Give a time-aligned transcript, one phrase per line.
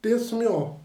[0.00, 0.76] det som jag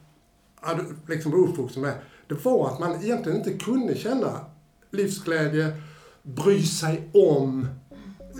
[0.55, 1.93] hade, liksom var uppvuxen med,
[2.27, 4.39] det var att man egentligen inte kunde känna
[4.91, 5.73] livsglädje,
[6.23, 7.67] bry sig om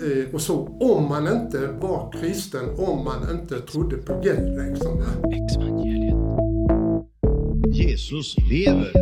[0.02, 4.70] eh, och så, om man inte var kristen, om man inte trodde på Gud.
[4.70, 5.02] Liksom.
[7.72, 8.92] Jesus lever.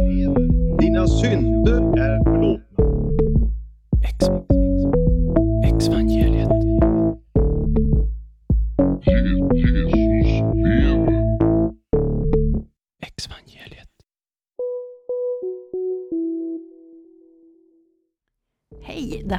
[0.81, 2.42] Dina synder är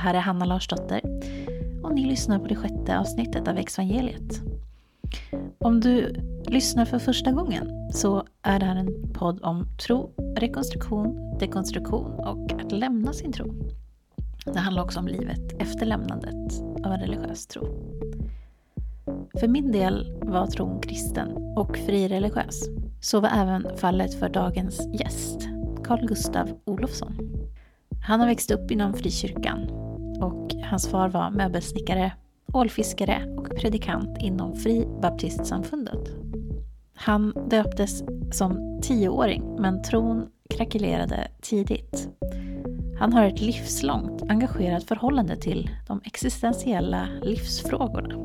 [0.03, 1.01] här är Hanna Larsdotter
[1.83, 4.41] och ni lyssnar på det sjätte avsnittet av Exvangeliet.
[5.57, 6.15] Om du
[6.47, 12.51] lyssnar för första gången så är det här en podd om tro, rekonstruktion, dekonstruktion och
[12.51, 13.53] att lämna sin tro.
[14.45, 17.67] Det handlar också om livet efter lämnandet av en religiös tro.
[19.39, 22.63] För min del var tron kristen och frireligiös.
[23.01, 25.47] Så var även fallet för dagens gäst,
[25.83, 27.13] Carl Gustav Olofsson.
[28.07, 29.83] Han har växt upp inom frikyrkan
[30.23, 32.11] och hans far var möbelsnickare,
[32.53, 36.09] ålfiskare och predikant inom Fri Baptistsamfundet.
[36.95, 42.09] Han döptes som tioåring men tron krackelerade tidigt.
[42.99, 48.15] Han har ett livslångt engagerat förhållande till de existentiella livsfrågorna.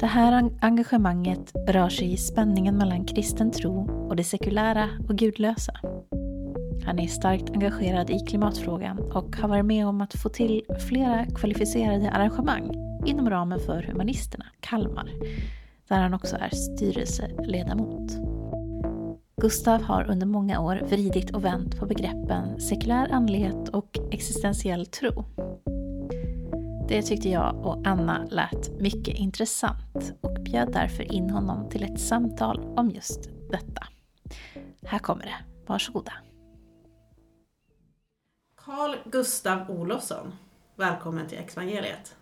[0.00, 5.72] Det här engagemanget rör sig i spänningen mellan kristen tro och det sekulära och gudlösa.
[6.84, 11.26] Han är starkt engagerad i klimatfrågan och har varit med om att få till flera
[11.26, 12.70] kvalificerade arrangemang
[13.06, 15.10] inom ramen för Humanisterna, Kalmar,
[15.88, 18.12] där han också är styrelseledamot.
[19.40, 25.24] Gustav har under många år vridit och vänt på begreppen sekulär andlighet och existentiell tro.
[26.88, 32.00] Det tyckte jag och Anna lät mycket intressant och bjöd därför in honom till ett
[32.00, 33.86] samtal om just detta.
[34.82, 36.12] Här kommer det, varsågoda.
[38.64, 40.32] Carl Gustav Olofsson,
[40.76, 42.14] välkommen till Exvangeliet.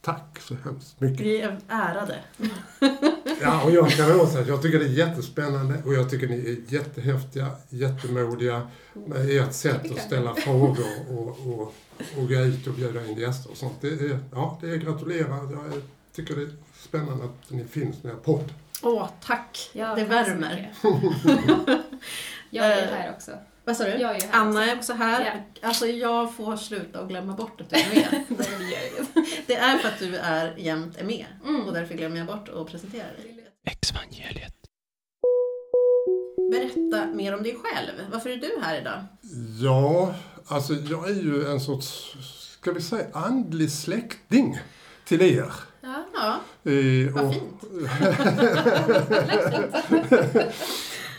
[0.00, 1.20] Tack så hemskt mycket.
[1.26, 2.18] Vi är ärade.
[3.40, 6.28] Ja, och jag kan också säga att jag tycker det är jättespännande och jag tycker
[6.28, 11.74] ni är jättehäftiga, jättemodiga med ert sätt att ställa frågor och, och,
[12.18, 13.80] och gå ut och bjuda in gäster och sånt.
[13.80, 15.52] Det är, ja, det är gratulerar.
[15.52, 15.82] Jag
[16.12, 18.52] tycker det är spännande att ni finns med podd.
[18.82, 19.70] Åh, tack.
[19.72, 20.72] Ja, det värmer.
[22.50, 23.32] Jag är här också.
[23.68, 23.90] Vad sa du?
[23.90, 24.70] Jag är här Anna också.
[24.70, 25.44] är också här.
[25.62, 28.24] Alltså jag får sluta och glömma bort att du är med.
[29.46, 31.26] det är för att du är jämt är med.
[31.44, 31.60] Mm.
[31.60, 33.44] Och därför glömmer jag bort att presentera dig.
[33.66, 34.54] Exvangeliet.
[36.50, 37.90] Berätta mer om dig själv.
[38.12, 39.04] Varför är du här idag?
[39.62, 40.14] Ja,
[40.46, 42.16] alltså jag är ju en sorts,
[42.60, 44.58] ska vi säga, andlig släkting
[45.04, 45.52] till er.
[45.80, 46.40] Ja, Ja,
[46.72, 47.62] Eh, vad och- fint.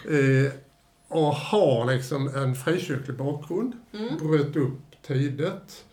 [1.10, 3.74] och har liksom en frikyrklig bakgrund.
[3.94, 4.18] Mm.
[4.18, 5.86] Bröt upp tidigt.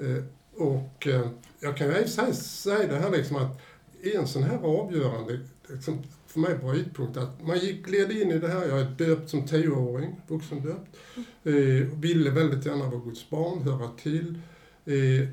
[0.00, 0.24] Eh,
[0.56, 1.28] och eh,
[1.60, 3.60] jag kan ju säga, säga det här liksom att
[4.02, 8.48] en sån här avgörande, liksom, för mig brytpunkt, att man gick, gled in i det
[8.48, 10.96] här, jag är döpt som tioåring, vuxendöpt.
[11.44, 11.54] Eh,
[12.00, 14.40] ville väldigt gärna vara Guds barn, höra till.
[14.84, 15.28] Eh,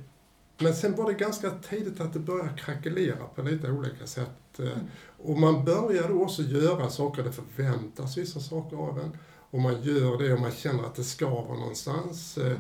[0.57, 4.59] men sen var det ganska tidigt att det började krackelera på lite olika sätt.
[4.59, 4.77] Eh,
[5.25, 9.17] Och man började också göra saker, det förväntas vissa saker av en.
[9.51, 12.37] Och man gör det och man känner att det skaver någonstans.
[12.37, 12.57] Eh,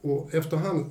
[0.00, 0.90] Och efterhand,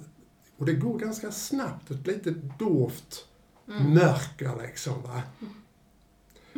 [0.58, 3.26] och det går ganska snabbt, ett litet dovt
[3.66, 4.94] mörker liksom.
[5.04, 5.22] Va?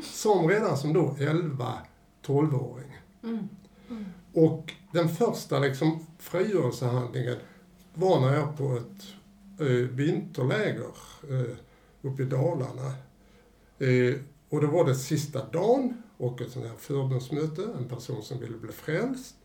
[0.03, 2.97] Som redan som då 11-12-åring.
[3.24, 3.47] Mm.
[4.34, 7.38] Och den första liksom frigörelsehandlingen
[7.94, 9.03] var när jag på ett
[9.59, 10.91] eh, vinterläger
[11.30, 11.56] eh,
[12.01, 12.94] uppe i Dalarna.
[13.80, 14.16] Eh,
[14.53, 18.58] och då var det sista dagen och ett sånt här förbundsmöte, en person som ville
[18.58, 19.36] bli frälst.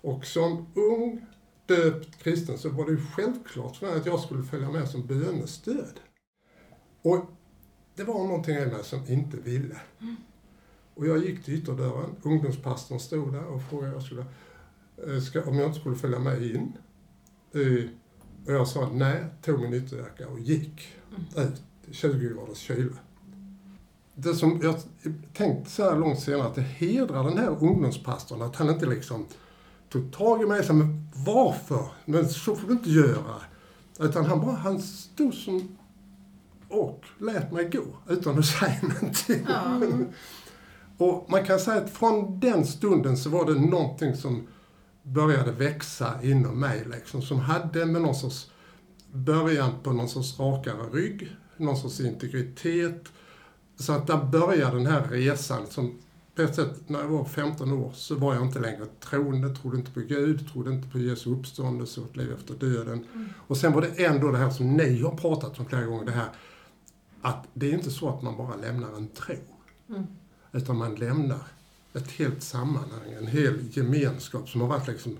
[0.00, 1.26] Och som ung,
[1.66, 5.06] döpt kristen så var det ju självklart för mig att jag skulle följa med som
[5.06, 6.00] bönestöd.
[7.02, 7.24] Och
[7.94, 9.76] det var någonting i mig som inte ville.
[10.94, 14.24] Och jag gick till ytterdörren, ungdomspastorn stod där och frågade jag skulle,
[15.06, 16.72] eh, ska, om jag inte skulle följa med in.
[17.54, 17.90] Eh,
[18.46, 20.88] Och jag sa nej, tog min ytterjacka och gick
[21.36, 22.96] ut i 20 graders kyla.
[24.18, 24.74] Det som jag
[25.32, 29.26] tänkt så här långt senare, att det hedrar den här ungdomspastorn att han inte liksom
[29.88, 31.88] tog tag i mig och sa, men varför?
[32.04, 33.40] Men så får du inte göra.
[34.00, 35.78] Utan han bara, han stod som
[36.68, 39.46] och lät mig gå utan att säga någonting.
[39.48, 39.80] Ja.
[40.98, 44.46] Och man kan säga att från den stunden så var det någonting som
[45.02, 48.50] började växa inom mig liksom, som hade med någon sorts
[49.12, 53.12] början på någon sorts rakare rygg, någon sorts integritet
[53.76, 55.98] så att där började den här resan som
[56.34, 59.76] på ett sätt, när jag var 15 år så var jag inte längre troende, trodde
[59.76, 63.06] inte på Gud, trodde inte på Jesu uppståndelse och ett liv efter döden.
[63.46, 66.12] Och sen var det ändå det här som ni har pratat om flera gånger, det
[66.12, 66.28] här
[67.22, 69.36] att det är inte så att man bara lämnar en tro.
[70.52, 71.40] Utan man lämnar
[71.94, 75.18] ett helt sammanhang, en hel gemenskap som har varit liksom,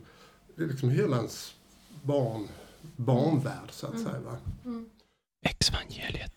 [0.56, 1.54] det är liksom hela ens
[2.02, 2.48] barn,
[2.96, 4.20] barnvärld så att säga.
[4.20, 4.36] Va?
[5.42, 6.35] Exvangeliet.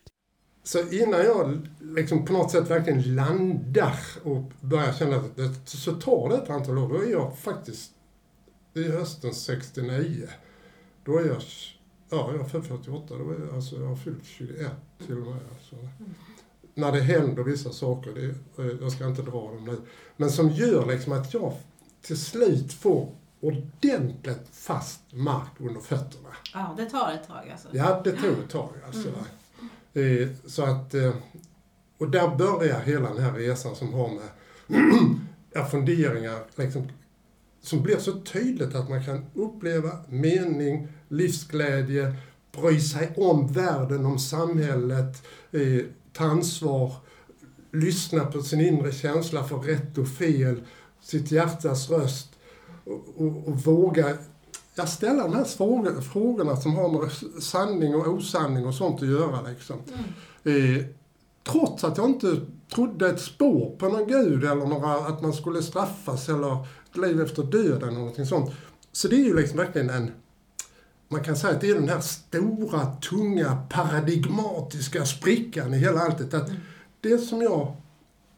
[0.70, 5.92] Så innan jag liksom på något sätt verkligen landar och börjar känna att det, så
[5.92, 6.88] tar det ett antal år.
[6.88, 7.90] Då är jag faktiskt,
[8.74, 10.28] i hösten 69,
[11.04, 11.42] då är jag,
[12.10, 14.70] ja jag är född 48, då är jag, alltså jag har fyllt 21
[15.06, 15.38] till och med.
[15.54, 15.76] Alltså.
[16.74, 19.80] När det händer vissa saker, det, jag ska inte dra dem nu,
[20.16, 21.52] men som gör liksom att jag
[22.02, 26.28] till slut får ordentligt fast mark under fötterna.
[26.54, 27.68] Ja, det tar ett tag alltså.
[27.72, 29.10] Ja, det tog ett tag alltså.
[29.10, 29.24] va.
[29.94, 31.14] Eh, så att, eh,
[31.98, 34.28] och där börjar hela den här resan som har med
[35.70, 36.88] funderingar liksom,
[37.62, 42.16] som blir så tydligt att man kan uppleva mening, livsglädje,
[42.52, 45.22] bry sig om världen, om samhället,
[45.52, 46.92] eh, ta ansvar,
[47.72, 50.62] lyssna på sin inre känsla för rätt och fel,
[51.00, 52.28] sitt hjärtas röst
[52.84, 54.16] och, och, och våga
[54.74, 57.10] jag ställa de här frågor, frågorna som har med
[57.42, 59.40] sanning och osanning och sånt att göra.
[59.42, 59.76] Liksom.
[60.44, 60.84] Eh,
[61.44, 62.40] trots att jag inte
[62.74, 67.20] trodde ett spår på någon gud eller några, att man skulle straffas eller ett liv
[67.20, 68.50] efter döden eller någonting sånt.
[68.92, 70.10] Så det är ju liksom verkligen en,
[71.08, 76.34] man kan säga att det är den här stora, tunga, paradigmatiska sprickan i hela alltet.
[76.34, 76.50] Att
[77.00, 77.76] det som jag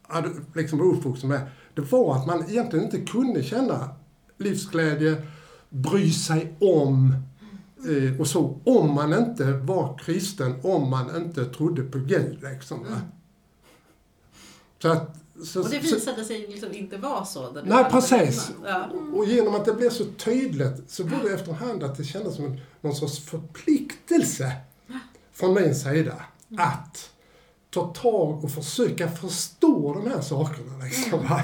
[0.02, 1.40] hade liksom var uppvuxen med,
[1.75, 3.88] det var att man egentligen inte kunde känna
[4.38, 5.23] livsglädje,
[5.72, 7.14] bry sig om
[7.88, 12.38] eh, och så, om man inte var kristen, om man inte trodde på Gud.
[12.42, 13.00] Liksom, va?
[14.82, 17.62] Så att, så, Och det visade sig liksom inte vara så.
[17.64, 18.52] Nej, precis.
[18.64, 18.88] Ja.
[19.14, 22.44] och genom att det blev så tydligt så blev det efterhand att det kändes som
[22.44, 24.52] en, någon sorts förpliktelse
[25.32, 26.22] från min sida
[26.58, 27.10] att
[27.70, 30.84] ta tag och försöka förstå de här sakerna.
[30.84, 31.42] Liksom, va?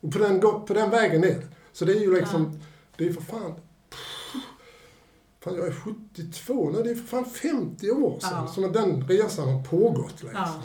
[0.00, 1.46] Och på den, på den vägen är det.
[1.72, 2.60] Så det är ju liksom,
[2.98, 3.54] det är för fan,
[5.40, 8.46] fan jag är 72 nu, det är för fan 50 år sedan Ja.
[8.46, 10.22] som den resan har pågått.
[10.22, 10.30] Liksom.
[10.34, 10.62] Ja.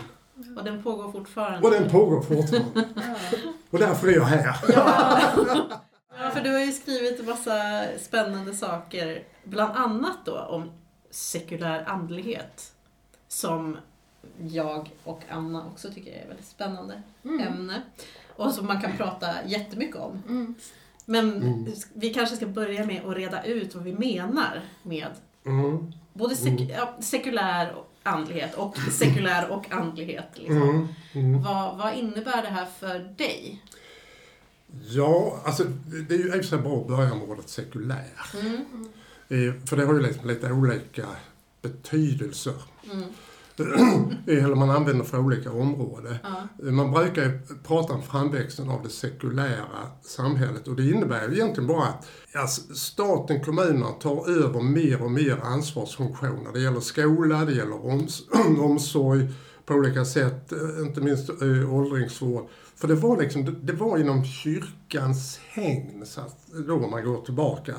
[0.57, 1.67] Och den pågår fortfarande.
[1.67, 2.89] Och den pågår fortfarande.
[3.69, 4.57] och därför är jag här.
[6.17, 10.71] Ja, för du har ju skrivit en massa spännande saker, bland annat då om
[11.09, 12.73] sekulär andlighet,
[13.27, 13.77] som
[14.37, 17.81] jag och Anna också tycker är ett väldigt spännande ämne.
[18.35, 20.23] Och som man kan prata jättemycket om.
[21.05, 21.71] Men Mm.
[21.93, 25.07] vi kanske ska börja med att reda ut vad vi menar med
[25.45, 25.91] Mm.
[26.13, 30.27] både sek- ja, sekulär andlighet och sekulär och andlighet.
[30.33, 30.61] Liksom.
[30.61, 30.87] Mm.
[31.13, 31.41] Mm.
[31.43, 33.61] Vad, vad innebär det här för dig?
[34.89, 35.63] Ja, alltså
[36.09, 38.07] det är ju i och för sig bra att börja med ordet sekulär.
[39.29, 41.05] Eh, För det har ju liksom lite olika
[41.61, 42.53] betydelser.
[44.27, 46.15] Eller man använder för olika områden.
[46.23, 46.71] Ja.
[46.71, 49.67] Man brukar ju prata om framväxten av det sekulära
[50.01, 52.05] samhället och det innebär ju egentligen bara att
[52.45, 56.51] s- staten, kommunerna tar över mer och mer ansvarsfunktioner.
[56.53, 58.21] Det gäller skola, det gäller oms
[58.59, 59.27] omsorg
[59.65, 62.47] på olika sätt, eh, inte minst eh, åldringsvård.
[62.75, 67.21] För det var liksom, det, var inom kyrkans hägn, så att, då om man går
[67.21, 67.75] tillbaka,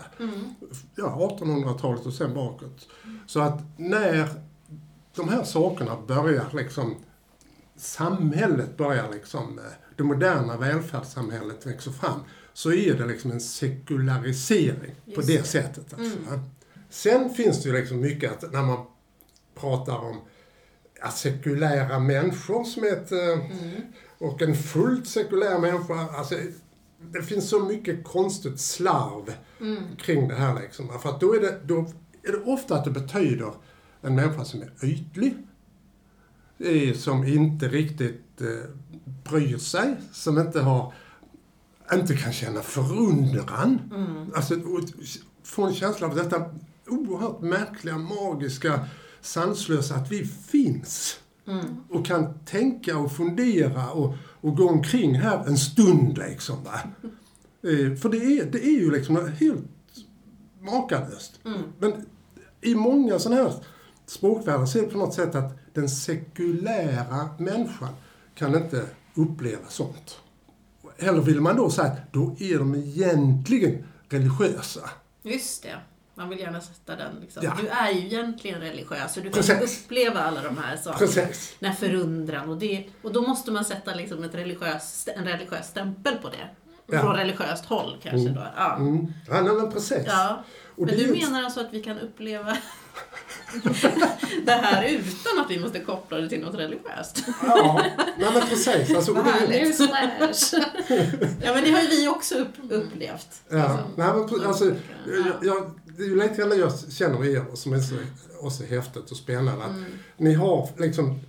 [0.96, 2.88] ja 1800-talet och sen bakåt.
[3.26, 4.28] Så att när
[5.16, 6.96] de här sakerna börjar liksom
[7.76, 9.64] samhället börjar liksom, eh,
[9.96, 12.20] det moderna välfärdssamhället växer fram,
[12.52, 15.44] så är det liksom en sekularisering på Just det, det.
[15.44, 15.94] sättet.
[15.94, 16.40] Alltså, va?
[16.90, 18.86] Sen finns det ju liksom mycket att när man
[19.54, 20.20] pratar om
[21.14, 23.38] sekulära människor som ett, eh,
[24.18, 26.34] och en fullt sekulär människa, alltså
[27.00, 29.34] det finns så mycket konstigt slarv
[29.98, 31.00] kring det här liksom.
[31.02, 31.78] För att då är, det, då
[32.22, 33.52] är det ofta att det betyder
[34.04, 35.36] en människa som är ytlig,
[36.58, 38.70] eh, som inte riktigt eh,
[39.30, 40.92] bryr sig, som inte har
[41.92, 43.80] inte kan känna förundran.
[44.34, 44.80] Alltså, och
[45.42, 46.44] få en känsla av detta
[46.86, 48.88] oerhört märkliga, magiska,
[49.20, 51.20] sanslösa, att vi finns.
[51.88, 56.64] Och kan tänka och fundera och, och gå omkring här en stund liksom.
[56.64, 56.80] Va?
[57.66, 59.64] Eh, för det är, det är ju liksom helt
[60.60, 61.40] makalöst.
[61.78, 62.06] Men
[62.60, 63.52] i många sådana här
[64.22, 67.88] är det på något sätt att den sekulära människan
[68.34, 70.20] kan inte uppleva sånt.
[70.98, 74.90] Eller vill man då säga att då är de egentligen religiösa.
[75.22, 75.76] Just det.
[76.14, 77.42] Man vill gärna sätta den liksom.
[77.44, 77.56] Ja.
[77.60, 79.84] Du är ju egentligen religiös och du kan Precis.
[79.84, 80.98] uppleva alla de här sakerna.
[80.98, 81.56] Precis.
[81.60, 85.66] Den här förundran och, det, och då måste man sätta liksom ett religiös, en religiös
[85.68, 86.48] stämpel på det.
[86.86, 87.00] Ja.
[87.00, 88.46] Från religiöst håll kanske då.
[88.56, 88.76] Ja.
[88.76, 89.12] Mm.
[89.28, 90.04] Ja, nej, men precis.
[90.06, 90.44] Ja.
[90.76, 92.56] Och Men du ju- menar alltså att vi kan uppleva
[94.46, 97.24] det här utan att vi måste koppla det till något religiöst?
[97.42, 97.84] Ja,
[98.18, 98.94] nej, men precis.
[98.96, 99.80] Alltså, och Vad härligt.
[101.42, 103.42] Ja men det har ju vi också upp, upplevt.
[103.48, 104.72] ja, nej, men, alltså, Ja.
[105.06, 107.94] jag, jag, det är ju lite grann jag känner er som är så,
[108.40, 109.64] också häftigt och spännande.
[109.64, 109.84] Att Mm.
[110.16, 111.20] Ni har liksom,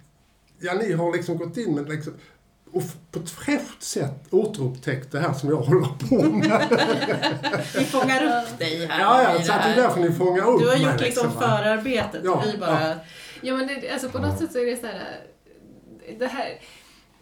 [0.60, 2.14] ja ni har liksom gått in med liksom,
[2.76, 6.68] och på ett fräscht sätt återupptäckt det här som jag håller på med.
[7.76, 9.00] Vi fångar upp dig här.
[9.02, 11.02] ja, ja, så det att det är därför ni fångar upp Du har mig, gjort
[11.02, 11.40] liksom va?
[11.42, 12.22] förarbetet.
[12.24, 12.96] Ja, vi bara...
[13.42, 15.22] Ja men det, alltså på något sätt så är det så här,
[16.20, 16.60] det här,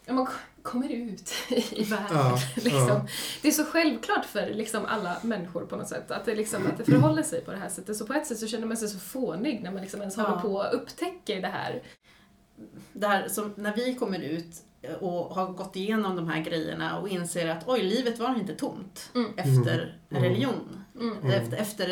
[0.06, 0.26] när man
[0.62, 1.32] kommer ut
[1.70, 2.06] i världen.
[2.16, 2.88] Ja, liksom.
[2.88, 3.06] ja.
[3.42, 6.78] Det är så självklart för liksom alla människor på något sätt, att det, liksom, att
[6.78, 7.96] det förhåller sig på det här sättet.
[7.96, 10.22] Så på ett sätt så känner man sig så fånig när man liksom ens Ja.
[10.22, 11.82] håller på och upptäcker det här.
[12.92, 14.54] det här som när vi kommer ut
[15.00, 19.10] och har gått igenom de här grejerna och inser att oj, livet var inte tomt
[19.14, 19.30] Mm.
[19.36, 20.22] efter Mm.
[20.24, 20.80] religion.
[21.00, 21.30] Mm.
[21.30, 21.88] Efter, efter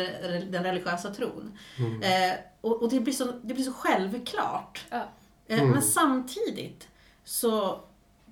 [0.51, 1.57] den religiösa tron.
[1.77, 2.01] Mm.
[2.01, 4.85] Eh, och och det, blir så, det blir så självklart.
[4.89, 5.03] Ja.
[5.47, 5.71] Eh, Mm.
[5.71, 6.87] Men samtidigt
[7.23, 7.79] så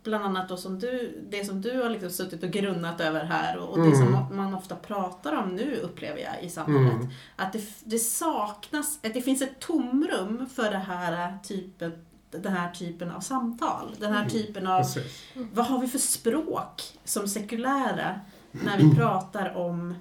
[0.03, 3.58] bland annat då som du, det som du har liksom suttit och grunnat över här
[3.58, 4.00] och, och det Mm.
[4.00, 6.94] som man ofta pratar om nu upplever jag i samhället.
[6.94, 7.08] Mm.
[7.36, 12.71] Att det, det saknas, att det finns ett tomrum för det här typen, den här
[12.71, 13.95] typen av samtal.
[14.00, 15.23] Den här typen av, Precis.
[15.53, 18.19] vad har vi för språk som sekulära
[18.51, 19.93] när vi pratar om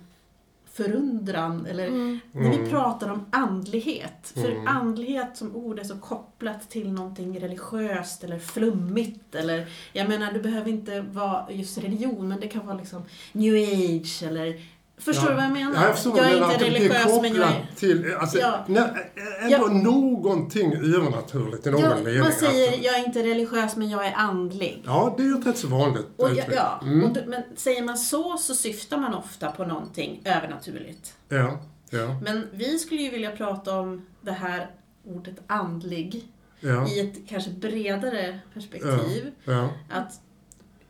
[0.73, 2.21] förundran eller Mm.
[2.33, 2.71] när vi Mm.
[2.71, 4.33] pratar om andlighet.
[4.35, 4.67] För Mm.
[4.67, 9.35] andlighet som ord är så kopplat till någonting religiöst eller flummigt.
[9.35, 13.55] Eller, jag menar, det behöver inte vara just religion, men det kan vara liksom new
[13.55, 14.61] age eller...
[15.01, 15.75] Förstår du vad jag menar?
[15.75, 17.67] Ja, jag förstår jag är menar, inte religiös, men jag är...
[17.77, 18.65] till, alltså, Ja.
[18.69, 22.21] när, ändå någonting övernaturligt i någon Ja, mening.
[22.21, 22.83] man säger, alltså.
[22.85, 24.83] jag är inte religiös, men jag är andlig.
[24.87, 26.57] Ja, det är ju ett rätt så vanligt Och ja, uttryck.
[26.57, 27.05] ja, Mm.
[27.11, 31.15] och, men säger man så, så syftar man ofta på någonting övernaturligt.
[31.29, 31.59] ja,
[31.91, 34.71] ja, Men vi skulle ju vilja prata om det här
[35.05, 36.25] ordet andlig
[36.61, 39.33] ja, i ett kanske bredare perspektiv.
[39.45, 39.69] ja.
[39.91, 40.21] Att,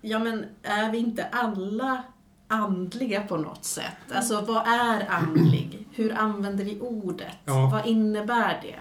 [0.01, 2.03] ja men är vi inte alla
[2.51, 3.85] andliga på något sätt?
[4.13, 5.87] Alltså vad är andlig?
[5.93, 7.35] Hur använder vi ordet?
[7.45, 7.71] Ja.
[7.73, 8.81] Vad innebär det?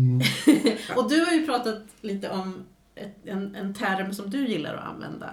[0.00, 0.20] Mm.
[0.96, 2.64] Och du har ju pratat lite om
[2.94, 5.30] ett, en, en term som du gillar att använda.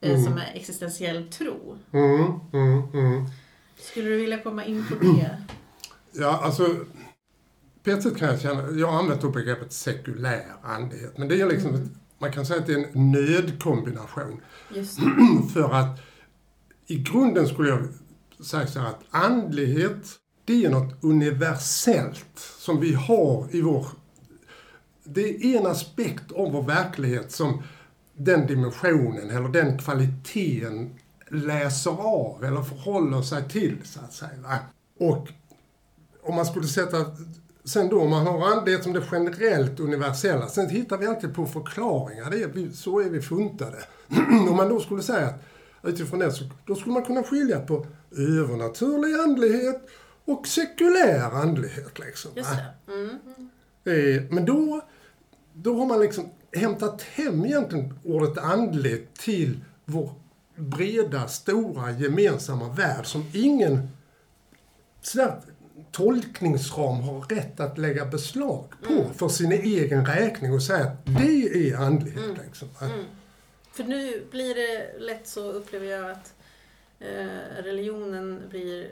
[0.00, 0.24] eh, Mm.
[0.24, 1.78] Som är existentiell tro.
[1.92, 3.26] Mm, mm, mm.
[3.78, 5.36] Skulle du vilja komma in på det?
[6.18, 6.74] Ja, alltså
[7.84, 11.46] på ett sätt kan jag känna, jag har använt begreppet sekulär andlighet, men det är
[11.46, 11.90] liksom, Mm.
[12.18, 14.40] man kan säga att det är en nödkombination.
[14.74, 14.98] Just
[15.54, 16.00] För att
[16.86, 17.88] i grunden skulle jag
[18.44, 20.06] säga så här att andlighet,
[20.44, 23.86] det är något universellt som vi har i vår...
[25.04, 27.62] Det är en aspekt av vår verklighet som
[28.14, 30.94] den dimensionen eller den kvaliteten
[31.28, 34.40] läser av eller förhåller sig till, så att säga.
[34.42, 34.58] Va?
[34.98, 35.28] Och
[36.22, 36.96] om man skulle sätta...
[37.64, 41.46] Sen då, om man har andlighet som det generellt universella, sen hittar vi alltid på
[41.46, 42.30] förklaringar.
[42.30, 43.78] Det är, så är vi funtade.
[44.48, 45.42] om man då skulle säga att
[45.86, 49.88] utifrån det, så, då skulle man kunna skilja på övernaturlig andlighet
[50.24, 51.98] och sekulär andlighet.
[51.98, 52.92] Liksom, Just det.
[52.92, 53.18] Mm.
[53.84, 54.80] Eh, Men då,
[55.52, 60.10] då har man liksom hämtat hem egentligen ordet andligt till vår
[60.56, 63.88] breda, stora, gemensamma värld som ingen
[65.02, 65.40] sådär,
[65.92, 71.70] tolkningsram har rätt att lägga beslag på för sin egen räkning och säga att det
[71.70, 72.38] är andlighet.
[72.46, 72.68] Liksom.
[72.80, 72.86] va?
[73.76, 76.34] För nu blir det lätt så, upplever jag, att
[77.00, 77.26] eh,
[77.62, 78.90] religionen blir,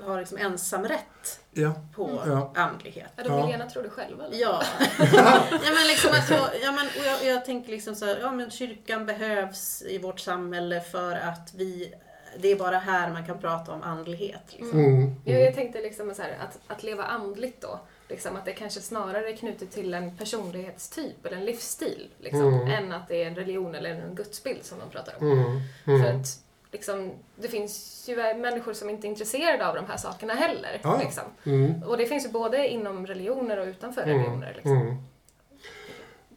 [0.00, 1.72] har liksom ensamrätt Ja.
[1.94, 2.52] på Ja.
[2.56, 3.10] andlighet.
[3.16, 3.40] Ja, Ja.
[3.42, 4.36] vill gärna tro det själva eller?
[4.36, 4.62] Ja.
[5.12, 8.32] ja, men liksom att jag, ja, men, och jag, jag tänker liksom så här, ja
[8.32, 11.94] men kyrkan behövs i vårt samhälle för att vi,
[12.38, 14.42] det är bara här man kan prata om andlighet.
[14.48, 14.78] Liksom.
[14.78, 15.14] Mm.
[15.24, 17.80] Jag, jag tänkte liksom så här, att, att leva andligt då,
[18.12, 22.68] liksom, att det kanske snarare är knutet till en personlighetstyp eller en livsstil, liksom, Mm.
[22.68, 25.32] än att det är en religion eller en gudsbild som de pratar om.
[25.32, 25.60] Mm.
[25.84, 26.20] För Mm.
[26.20, 26.26] att
[26.72, 30.80] liksom, det finns ju människor som inte är intresserade av de här sakerna heller.
[30.82, 30.98] Ja.
[31.04, 31.24] Liksom.
[31.46, 31.82] Mm.
[31.82, 34.52] Och det finns ju både inom religioner och utanför Mm, religioner.
[34.54, 34.72] Liksom.
[34.76, 34.96] mm.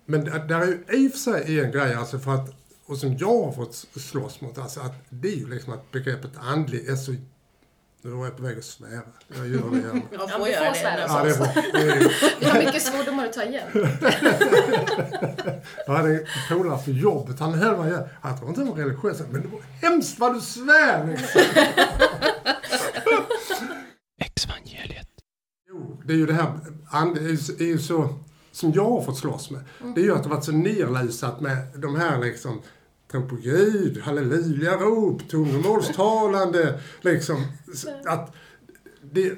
[0.05, 2.49] Men där är ju i och för sig en grej, alltså för att,
[2.85, 6.31] och som jag har fått slåss mot, alltså att det är ju liksom att begreppet
[6.37, 7.15] andlig är så...
[8.05, 9.01] Nu var jag på väg att svära.
[9.37, 10.01] Jag gör det igen.
[10.11, 10.75] Jag Ja, får du göra det.
[10.79, 10.99] svära.
[11.07, 11.47] Ja, det är bra.
[12.39, 13.67] Vi har mycket svordomar att ta igen.
[15.87, 18.03] jag hade en polare på jobbet, han höll mig igen.
[18.21, 21.41] Han tror inte han var religiös, men det var hemskt vad du svär liksom.
[24.21, 24.47] Ex
[26.07, 26.51] det är ju det här,
[27.13, 28.19] det är ju- är ju så,
[28.51, 29.61] som jag har fått slåss med.
[29.95, 32.61] Det är ju att det har varit så nerlusat med de här liksom,
[33.15, 37.45] tro på Gud, halleluja-rop, tungomålstalande, liksom.
[38.05, 38.35] Att
[39.01, 39.33] det,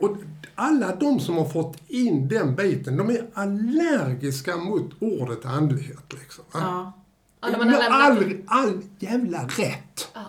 [0.00, 0.16] och
[0.54, 6.12] alla de som har fått in den biten, de är allergiska mot ordet andlighet.
[6.20, 6.44] Liksom.
[6.52, 6.92] Ja.
[7.40, 10.08] Ja, när man har lämnat all, all jävla rätt.
[10.14, 10.24] Ja,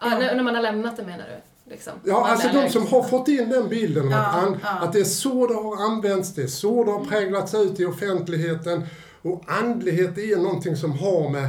[0.00, 1.70] när, när man har lämnat det menar du?
[1.70, 1.92] Liksom.
[2.04, 4.68] Ja, alltså de som har fått in den bilden Ja, att, an, ja.
[4.68, 7.84] att det är så det har använts, det är så det har präglats ut i
[7.84, 8.86] offentligheten.
[9.22, 11.48] Och andlighet är någonting som har med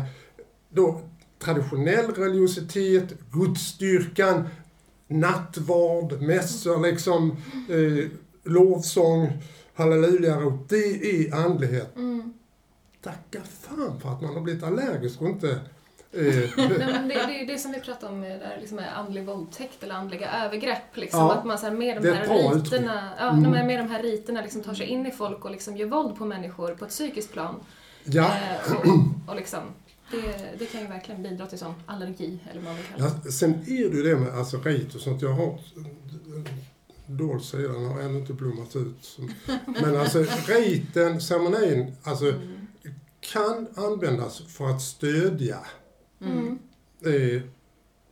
[0.70, 1.02] då
[1.40, 4.48] traditionell religiositet, gudsstyrkan,
[5.08, 7.32] nattvard, mässor, liksom,
[7.70, 8.08] eh,
[8.44, 9.44] lovsång,
[9.74, 10.70] hallelujarop.
[10.70, 10.76] Det
[11.26, 11.96] är andlighet.
[11.96, 12.34] Mm.
[13.02, 15.50] Tacka fan för att man har blivit allergisk och inte...
[16.12, 18.76] Eh, Nej, men det, det är ju det som vi pratar om med, där, liksom,
[18.76, 20.98] med andlig våldtäkt eller andliga övergrepp.
[20.98, 21.34] Liksom, Ja.
[21.34, 23.54] Att man så här, med de är här riterna, ja, Mm.
[23.54, 26.16] här, med de här riterna liksom, tar sig in i folk och liksom, gör våld
[26.18, 27.56] på människor på ett psykiskt plan.
[28.04, 28.32] ja,
[28.68, 28.86] Eh, och,
[29.30, 29.60] och liksom,
[30.12, 33.22] det, det kan ju verkligen bidra till sån allergi, eller vad man vill kalla det.
[33.26, 35.22] Ja, sen är det ju det med alltså, rit och sånt.
[35.22, 35.60] Jag har
[37.08, 39.18] dold sida, den har ännu inte blommat ut.
[39.66, 42.34] Men alltså riten, ceremonin, alltså
[43.20, 45.58] kan användas för att stödja
[46.22, 46.60] Mm.
[47.06, 47.42] eh,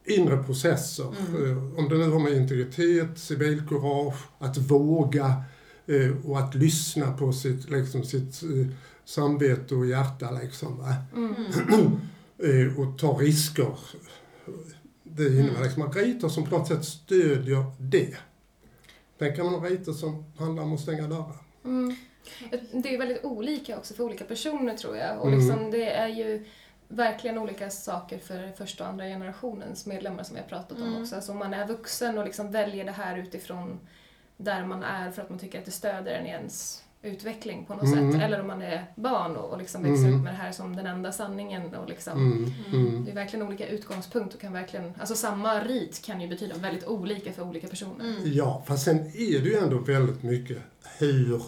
[0.06, 1.04] inre processer.
[1.04, 5.44] Eh, om det nu har med integritet, civilkurage, att våga
[5.88, 8.68] eh, och att lyssna på sitt, liksom, sitt eh,
[9.06, 10.32] samvete och hjärta.
[10.32, 10.96] Liksom, va?
[11.16, 11.36] Mm.
[12.38, 13.78] eh, och ta risker.
[15.04, 18.18] Det innebär liksom att riter som på något sätt stödjer det.
[19.20, 21.36] Sen kan man ha riter som handlar om att stänga dörrar.
[21.66, 21.96] Mm.
[22.72, 25.20] Det är väldigt olika också för olika personer tror jag.
[25.22, 25.40] Och Mm.
[25.40, 26.46] liksom, det är ju
[26.88, 31.16] verkligen olika saker för första och andra generationens medlemmar som vi har pratat om också.
[31.16, 33.80] Alltså om man är vuxen och liksom väljer det här utifrån
[34.38, 37.74] där man är för att man tycker att det stöder en i ens utveckling på
[37.76, 38.12] något Mm.
[38.12, 38.22] sätt.
[38.22, 40.16] Eller om man är barn och, och liksom växer Mm.
[40.16, 41.76] upp med det här som den enda sanningen.
[41.76, 43.06] Och liksom, Mm, mm.
[43.06, 46.86] Det är verkligen olika utgångspunkt och kan verkligen, alltså samma rit kan ju betyda väldigt
[46.88, 48.06] olika för olika personer.
[48.06, 48.34] Mm.
[48.34, 50.58] Ja, fast sen är det ju ändå väldigt mycket
[51.00, 51.42] hur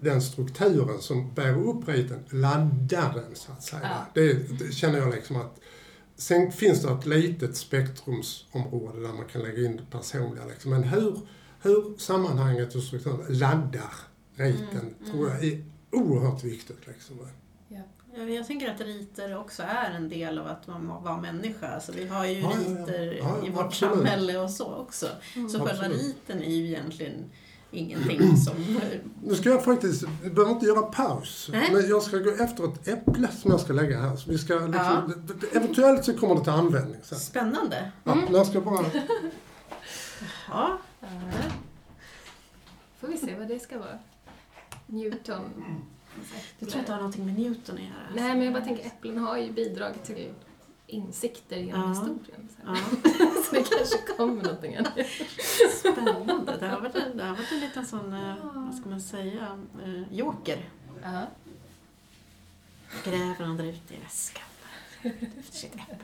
[0.00, 3.80] den strukturen som bär upp riten laddar den så att säga.
[3.84, 4.06] Ja.
[4.14, 5.60] Det, det känner jag liksom att
[6.16, 10.44] Sen finns det ett litet spektrumsområde där man kan lägga in det personliga.
[10.44, 10.70] Liksom.
[10.70, 11.20] Men hur,
[11.62, 13.92] hur sammanhanget och strukturen laddar
[14.38, 16.86] riten tror jag är oerhört viktigt.
[16.86, 17.16] Liksom.
[17.68, 21.68] Ja, Jag tänker att riter också är en del av att man vara människa.
[21.68, 23.94] Alltså vi har ju Ja, riter Ja, ja, i vårt absolut.
[23.94, 25.06] samhälle och så också.
[25.52, 27.30] Så själva riten är ju egentligen
[27.70, 28.80] ingenting som...
[29.24, 31.68] Nu ska jag faktiskt, vi behöver inte göra paus, Nej.
[31.72, 34.16] men jag ska gå efter ett äpple som jag ska lägga här.
[34.16, 35.08] Så vi ska liksom, Ja.
[35.52, 37.18] Eventuellt så kommer det till användning sen.
[37.18, 37.92] Spännande.
[38.04, 38.84] Ja, jag ska bara...
[40.50, 40.78] Ja.
[43.00, 43.98] Får vi se vad det ska vara.
[44.88, 45.52] Newton.
[46.58, 47.92] jag tror inte det har någonting med Newton att göra.
[48.14, 50.32] Nej, men jag bara tänker äpplen har ju bidragit till
[50.86, 51.88] insikter genom Ja.
[51.88, 52.48] historien.
[52.56, 52.62] Så.
[52.66, 52.76] Ja,
[53.44, 54.92] så det kanske kommer någonting annat.
[55.80, 56.56] spännande.
[56.60, 59.58] Det har varit en, det har varit en liten sån, eh, vad ska man säga,
[59.84, 60.68] eh, joker.
[61.02, 61.26] Ja.
[63.04, 64.42] Gräver han där ute i väskan.
[65.02, 65.96] Efter sitt äpple.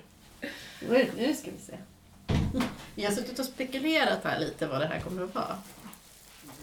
[0.89, 1.79] Nu, nu ska vi se.
[2.95, 5.57] Vi har suttit och spekulerat här lite vad det här kommer att vara.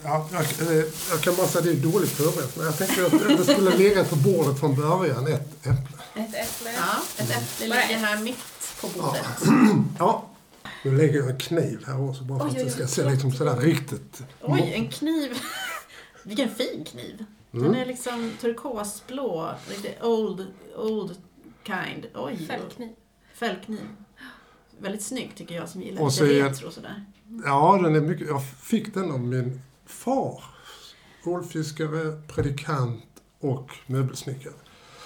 [0.03, 3.05] Ja, jag, eh, jag kan bara säga att det är dåligt förberett, men jag tänkte
[3.05, 5.97] att det skulle legat på bordet från början, ett äpple.
[6.15, 6.71] Ett äpple.
[6.77, 8.37] Ja, ett äpple ligger här mitt
[8.81, 9.25] på bordet.
[9.99, 10.27] Ja,
[10.83, 13.31] nu lägger jag en kniv här också bara för Oj, att det ska se liksom
[13.31, 14.21] sådär riktigt...
[14.41, 15.37] Oj, en kniv.
[16.23, 17.25] Vilken fin kniv.
[17.51, 17.73] Den Mm.
[17.81, 21.15] är liksom turkosblå, lite old, old
[21.65, 22.05] kind.
[22.15, 22.89] Oj, Fällkniv.
[23.33, 23.87] fällkniv.
[24.79, 27.05] Väldigt snygg tycker jag som gillar Och lite retro sådär.
[27.45, 28.27] Ja, den är mycket...
[28.27, 29.61] Jag fick den av min
[29.91, 30.43] far.
[31.25, 33.05] Ålfiskare, predikant
[33.39, 34.53] och möbelsnickare.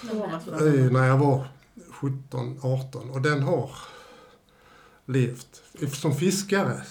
[0.02, 1.48] Eh, när jag var
[1.90, 3.70] 17, 18 och den har
[5.06, 5.62] levt.
[5.92, 6.82] Som fiskare,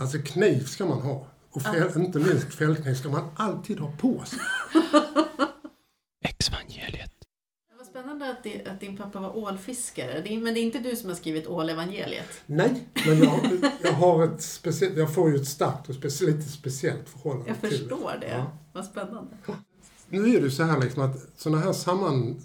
[0.00, 1.26] alltså kniv ska man ha.
[1.50, 4.38] Och fäll, inte minst fällkniv ska man alltid ha på sig.
[6.24, 7.12] Exvangeliet.
[8.26, 10.20] Spännande att, det, att din pappa var ålfiskare.
[10.20, 12.40] Det är, men det är inte du som har skrivit ålevangeliet?
[12.46, 13.40] Nej, men jag,
[13.82, 17.60] jag har ett speciellt, jag får ju ett starkt och specie, lite speciellt förhållande Jag
[17.60, 18.28] till förstår det.
[18.28, 18.52] Ja.
[18.72, 19.36] Vad spännande.
[20.08, 22.36] Nu är det så här liksom att sådana här samman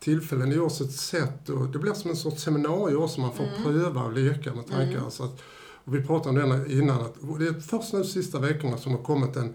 [0.00, 3.62] tillfällen görs ett sätt och det blir som en sorts seminarium också, man får Mm.
[3.62, 5.10] pröva och leka med tankar.
[5.10, 5.40] Så att,
[5.84, 9.02] och vi pratade om det innan, att det är först nu sista veckorna som har
[9.02, 9.54] kommit en,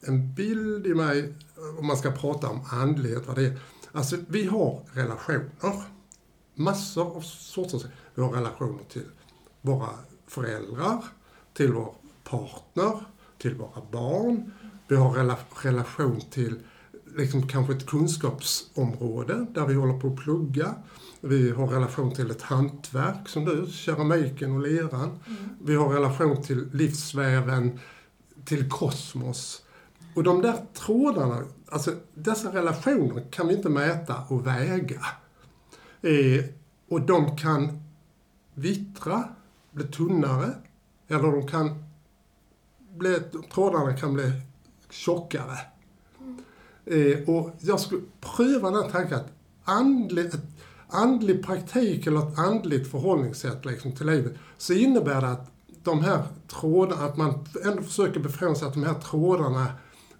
[0.00, 1.34] en bild i mig,
[1.78, 3.58] om man ska prata om andlighet, vad det är.
[3.96, 5.82] Alltså vi har relationer,
[6.54, 7.90] massor av sorter.
[8.14, 9.06] Vi har relationer till
[9.60, 9.88] våra
[10.26, 11.04] föräldrar,
[11.52, 13.04] till vår partner,
[13.38, 14.52] till våra barn.
[14.88, 16.60] Vi har rela relation till
[17.16, 20.74] liksom kanske ett kunskapsområde där vi håller på att plugga.
[21.20, 25.18] Vi har relation till ett hantverk som du, keramiken och leran.
[25.62, 27.80] Vi har relation till livsväven,
[28.44, 29.63] till kosmos.
[30.14, 35.00] Och de där trådarna, alltså dessa relationer kan vi inte mäta och väga.
[36.02, 36.44] Eh,
[36.88, 37.82] och de kan
[38.54, 39.28] vittra,
[39.70, 40.54] bli tunnare,
[41.08, 41.84] eller de kan
[42.96, 43.20] bli,
[43.52, 44.32] trådarna kan bli
[44.90, 45.58] tjockare.
[46.86, 49.32] Eh, och jag skulle pröva den här tanken att
[49.64, 50.40] andlig, ett
[50.88, 55.50] andlig praktik eller ett andligt förhållningssätt liksom, till livet, så innebär det att
[55.82, 59.66] de här trådarna, att man ändå försöker befria sig att de här trådarna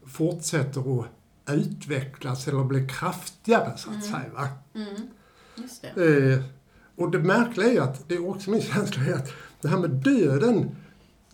[0.06, 1.06] fortsätter att
[1.46, 4.30] utvecklas eller bli kraftigare så att säga.
[4.34, 4.48] Va?
[4.74, 4.96] Mm.
[5.94, 6.32] Det.
[6.32, 6.42] Eh,
[6.96, 9.90] och det märkliga är att, det är också min känsla, är att det här med
[9.90, 10.76] döden,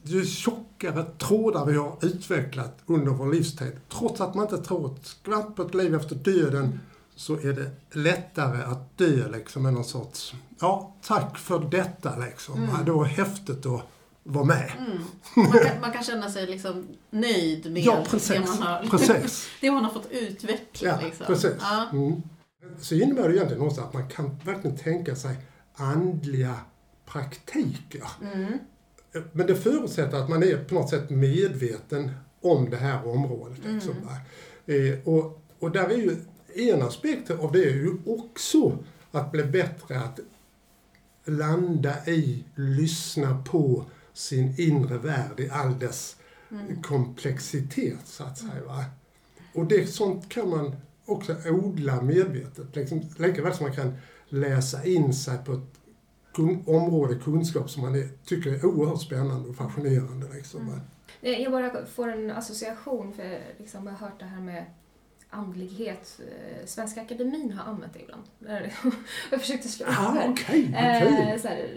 [0.03, 5.07] ju tjockare trådar vi har utvecklat under vår livstid, trots att man inte tror ett
[5.07, 6.81] skvatt på ett liv efter döden,
[7.17, 12.55] så är det lättare att dö liksom med någon sorts, ja, tack för detta liksom.
[12.55, 12.71] Mm.
[12.71, 13.83] Ja, det var häftigt att
[14.25, 14.73] vara med.
[15.37, 18.39] Man, kan, man kan känna sig liksom nöjd med Ja, det, precis.
[18.39, 19.49] man har, Precis.
[19.61, 20.89] det man har fått utveckla.
[20.89, 21.27] Ja, liksom.
[21.27, 21.53] precis.
[21.61, 21.89] Ja.
[21.93, 22.23] Mm.
[22.81, 25.37] Så innebär det egentligen också att man kan verkligen tänka sig
[25.75, 26.55] andliga
[27.07, 28.05] praktiker.
[28.35, 28.59] Mm.
[29.33, 33.59] Men det förutsätter att man är på något sätt medveten om det här området.
[33.65, 34.05] Liksom, Mm.
[34.07, 34.17] va?
[34.75, 36.17] eh, och, och där är ju
[36.73, 38.79] en aspekt av det är ju också
[39.11, 40.21] att bli bättre att
[41.25, 46.16] landa i, lyssna på sin inre värld i all dess
[46.53, 46.83] Mm.
[46.83, 48.64] komplexitet, så att säga.
[48.66, 48.85] Va?
[49.55, 52.77] Och det, sånt kan man också odla medvetet.
[52.77, 53.92] Liksom, lika väl som man kan
[54.29, 55.81] läsa in sig på ett
[56.35, 60.27] kun, område kunskap som man är, tycker är oerhört spännande och fascinerande.
[60.35, 60.81] Liksom, va?
[61.23, 64.64] Eh, Jag bara får en association, för liksom, jag har hört det här med
[65.31, 66.20] andlighet.
[66.29, 68.23] Eh, Svenska Akademin har använt det ibland.
[69.31, 70.31] Jag försökte slå upp Ah, här.
[70.31, 71.68] okej, Eh, så här,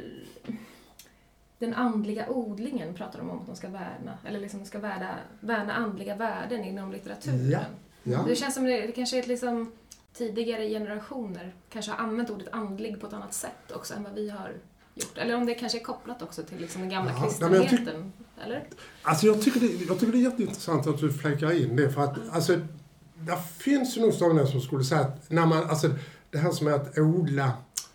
[1.63, 5.15] den andliga odlingen pratar de om att de ska värna, eller liksom de ska värna,
[5.39, 7.51] värna andliga värden inom litteraturen.
[7.51, 7.59] Ja,
[8.03, 8.25] ja.
[8.27, 9.71] Det känns som det, det kanske är ett liksom
[10.13, 14.29] tidigare generationer kanske har använt ordet andlig på ett annat sätt också än vad vi
[14.29, 14.53] har
[14.95, 15.17] gjort.
[15.17, 18.13] Eller om det kanske är kopplat också till liksom den gamla Ja, kristenheten.
[18.45, 18.63] Eller?
[19.01, 22.01] Alltså jag tycker, det, jag tycker det är jätteintressant att du fläckar in det för
[22.03, 22.59] att alltså,
[23.15, 25.89] det finns ju nog sådana som skulle säga att när man, alltså
[26.31, 27.51] det här som är att odla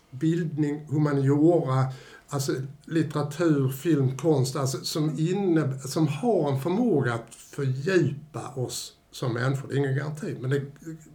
[0.09, 1.85] bildning, humaniora,
[2.29, 2.51] alltså
[2.85, 9.67] litteratur, film, konst, alltså som, inne, som har en förmåga att fördjupa oss som människor.
[9.67, 10.61] Det är ingen garanti, men det,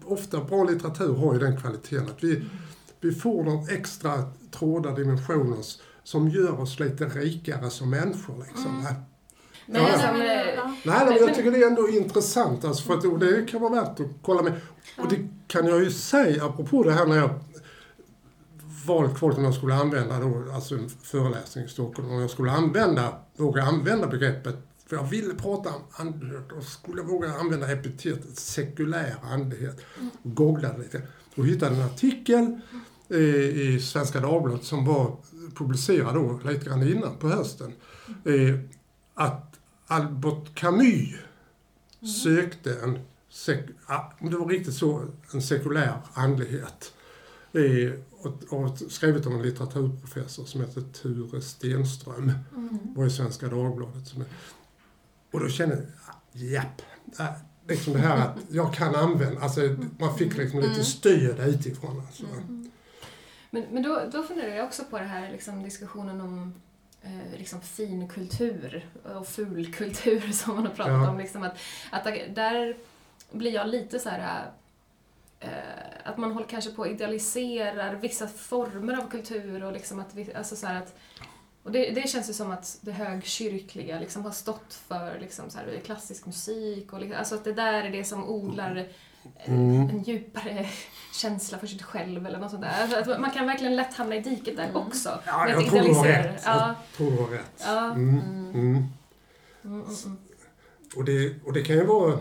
[0.05, 2.44] ofta bra litteratur har ju den kvaliteten att vi,
[3.00, 5.59] vi får de extra trådar, dimensioner
[6.05, 8.44] som gör oss lite rikare som människor.
[8.48, 8.83] Liksom.
[8.83, 8.94] va?
[9.66, 10.12] Men Ja.
[10.12, 10.74] men, eh, ja.
[10.85, 12.64] Nej, men jag tycker det är ändå intressant.
[12.64, 14.53] Alltså för att, och det kan vara värt att kolla med.
[14.98, 17.31] Och det kan jag ju säga, apropå det här när jag
[18.87, 22.51] valt folk om jag skulle använda då, alltså en föreläsning i Stockholm, om jag skulle
[22.51, 28.38] använda, våga använda begreppet, för jag ville prata om andlighet och skulle våga använda epitetet
[28.38, 29.81] sekulär andlighet.
[30.23, 31.03] Googlade lite.
[31.37, 32.61] Och hittade en artikel
[33.09, 35.16] eh, i Svenska Dagbladet som var
[35.55, 37.73] publicerad då lite grann innan på hösten.
[38.25, 38.59] Eh,
[39.14, 39.55] att
[39.87, 41.14] Albert Camus
[42.25, 42.99] sökte en,
[43.31, 46.93] sek, ah, det var riktigt så, en sekulär andlighet.
[47.54, 52.32] Eh, och, och skrivit om en litteraturprofessor som heter Ture Stenström.
[52.96, 54.06] var i Svenska Dagbladet.
[54.06, 54.24] Som
[55.32, 56.82] och då kände jag, japp.
[57.18, 57.26] Äh,
[57.68, 59.60] liksom det här att jag kan använda, alltså
[59.98, 62.00] man fick liksom lite stöd utifrån.
[62.06, 62.24] Alltså.
[63.50, 66.54] Men, men då, då funderar jag också på det här liksom, diskussionen om
[67.02, 68.88] eh, liksom finkultur
[69.18, 71.10] och fulkultur som man har pratat Ja.
[71.10, 71.18] om.
[71.18, 71.56] Liksom, att,
[71.92, 72.76] att där
[73.32, 74.52] blir jag lite så här eh,
[76.04, 80.35] att man håller kanske på och idealiserar vissa former av kultur och liksom att, vi,
[80.35, 80.94] alltså så här att
[81.62, 85.59] och det, det känns ju som att det högkyrkliga liksom har stått för liksom så
[85.59, 88.85] här, klassisk musik och liksom, alltså att det där är det som odlar eh,
[89.44, 89.88] Mm.
[89.90, 90.66] en djupare
[91.14, 92.83] känsla för sig själv eller något sånt där.
[92.96, 95.20] Alltså att man kan verkligen lätt hamna i diket där också.
[95.26, 96.33] Ja, med jag att tror du har idealisera.
[96.33, 96.42] rätt.
[96.44, 97.62] Ja, Jag tror du har rätt.
[97.64, 97.90] ja.
[97.92, 98.54] Mm, mm.
[98.54, 98.88] Mm,
[99.64, 100.18] mm, mm.
[100.96, 102.18] Och, det, och det kan ju vara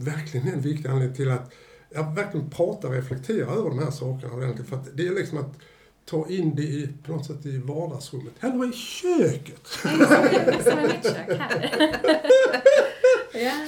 [0.00, 1.52] verkligen en viktig anledning till att
[1.94, 4.68] jag verkligen pratar och reflekterar över de här sakerna ordentligt.
[4.68, 5.58] För det är liksom att
[6.04, 8.32] ta in det i, på något sätt i vardagsrummet.
[8.40, 9.68] Eller i köket.
[10.82, 12.22] Mitt kök här.
[13.34, 13.52] Ja.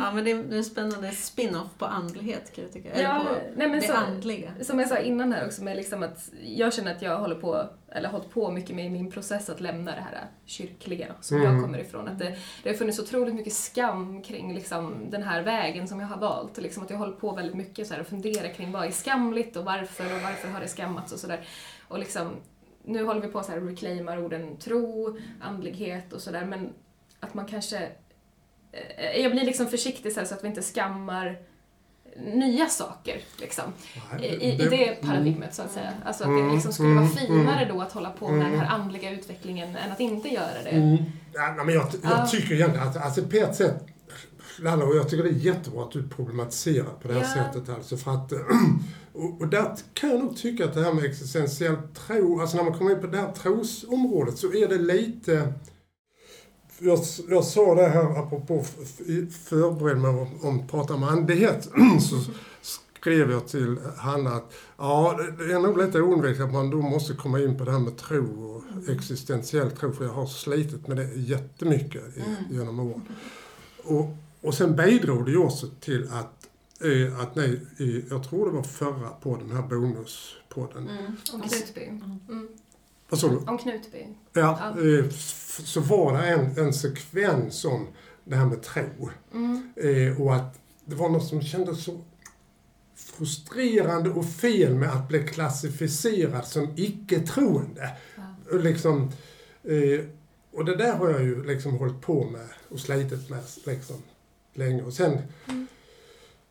[0.00, 2.90] Ja, men det är en spännande spin-off på andlighet kan jag tycka.
[2.90, 4.50] Eller Ja, på nej, men det så- andliga.
[4.62, 7.68] Som jag sa innan här också, med liksom att jag känner att jag håller på,
[7.92, 11.54] eller har hållit på mycket med min process att lämna det här kyrkliga som Mm.
[11.54, 12.08] jag kommer ifrån.
[12.08, 16.06] Att det, det har funnits otroligt mycket skam kring liksom den här vägen som jag
[16.08, 16.56] har valt.
[16.56, 18.90] Och liksom att jag håller på väldigt mycket så här och funderar kring vad är
[18.90, 21.40] skamligt och varför och varför har det skammats och sådär.
[21.88, 22.30] Och liksom,
[22.84, 26.72] nu håller vi på och reclaimar orden tro, andlighet och sådär men
[27.26, 27.76] att man kanske
[28.72, 31.38] eh, jag blir liksom försiktig så, så att vi inte skammar
[32.34, 33.20] nya saker.
[33.40, 33.64] Liksom.
[34.20, 35.92] I, i, I det paradigmet så att säga.
[36.04, 39.10] Alltså att det liksom skulle vara finare då att hålla på med den här andliga
[39.10, 40.70] utvecklingen än att inte göra det.
[40.70, 40.96] Mm.
[41.34, 42.26] Ja, men jag, jag Ja.
[42.26, 43.86] tycker egentligen att, alltså på ett sätt,
[44.58, 47.44] Lalla, och jag tycker det är jättebra att du problematiserar på det här Ja.
[47.52, 48.32] sättet alltså för att,
[49.12, 52.64] och, och där kan jag nog tycka att det här med existentiell tro, alltså när
[52.64, 55.52] man kommer in på det här trosområdet så är det lite
[56.78, 58.64] jag, jag sa det här apropå
[59.44, 61.68] förbered mig om, om prata om andlighet,
[62.00, 62.32] så
[63.06, 67.14] skrev jag till Hanna att ja, det är nog lite oundvikligt att man då måste
[67.14, 70.96] komma in på det här med tro och existentiell tro, för jag har slitit med
[70.96, 73.02] det jättemycket i, genom åren.
[73.84, 76.48] Och, och sen bidrog det ju också till att,
[76.80, 77.60] eh, att ni,
[78.10, 80.88] jag tror det var förra podden, den här bonuspodden,
[81.32, 81.84] Om Knutby.
[82.28, 82.48] Mm.
[83.08, 83.36] Vad sa du?
[83.36, 84.06] Om Knutby.
[84.32, 84.98] Ja, Ja.
[84.98, 85.08] eh,
[85.64, 87.86] så var det en, en sekvens om
[88.24, 89.10] det här med tro.
[89.34, 89.72] Mm.
[89.76, 92.00] Eh, och att det var något som kändes så
[92.96, 97.90] frustrerande och fel med att bli klassificerad som icke-troende.
[98.50, 99.10] Och Liksom,
[99.64, 100.04] eh,
[100.52, 103.96] och det där har jag ju liksom hållit på med och slitit med liksom,
[104.54, 104.82] länge.
[104.82, 105.12] Och sen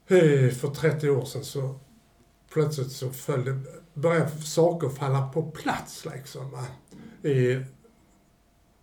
[0.07, 1.79] eh, för 30 år sedan så
[2.55, 3.59] plötsligt så följde,
[3.93, 6.51] började saker falla på plats liksom.
[6.51, 6.65] Va?
[7.29, 7.65] I,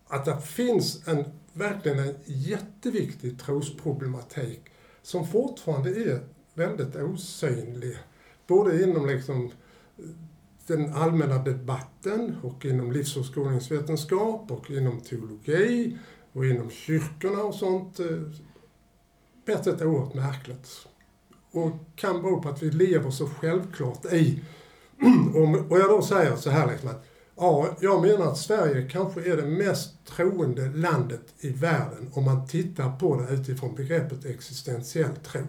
[0.06, 4.60] att det finns en, verkligen en jätteviktig trosproblematik
[5.02, 6.20] som fortfarande är
[6.54, 7.96] väldigt osynlig.
[8.46, 9.50] Både inom liksom
[10.66, 15.98] den allmänna debatten och inom livsåskådningsvetenskap och inom teologi
[16.32, 18.00] och inom kyrkorna och sånt.
[18.00, 18.06] eh,
[19.46, 20.88] På ett sätt oerhört märkligt.
[21.52, 24.42] Och kan bero på att vi lever så självklart i
[25.34, 27.04] om- och jag då säger så här liksom att
[27.36, 32.46] Ja, jag menar att Sverige kanske är det mest troende landet i världen om man
[32.48, 35.40] tittar på det utifrån begreppet existentiell tro.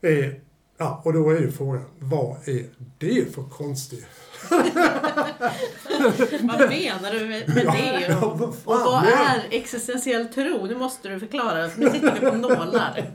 [0.00, 0.32] Eh,
[0.78, 2.64] ja, och då är ju frågan, vad är
[2.98, 4.06] det för konstigt?
[6.42, 8.06] Vad menar du med, med det?
[8.08, 8.48] Ja, Och, vad
[8.86, 10.66] och vad är existentiell tro?
[10.66, 13.10] Nu måste du förklara, för nu sitter vi på nålar.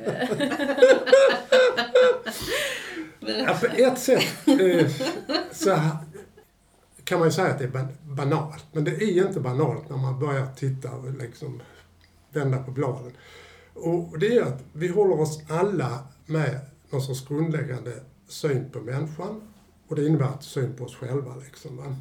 [3.48, 4.88] Ja, på ett sätt eh,
[5.52, 5.78] så
[7.04, 8.66] kan man ju säga att det är ban- banalt.
[8.72, 11.62] Men det är inte banalt när man börjar titta och liksom
[12.34, 13.12] vända på bladen.
[13.74, 16.60] Och det är att vi håller oss alla med
[16.94, 17.92] någon sorts grundläggande
[18.28, 19.42] syn på människan.
[19.88, 21.36] Och det innebär att syn på oss själva.
[21.36, 21.96] Liksom, va?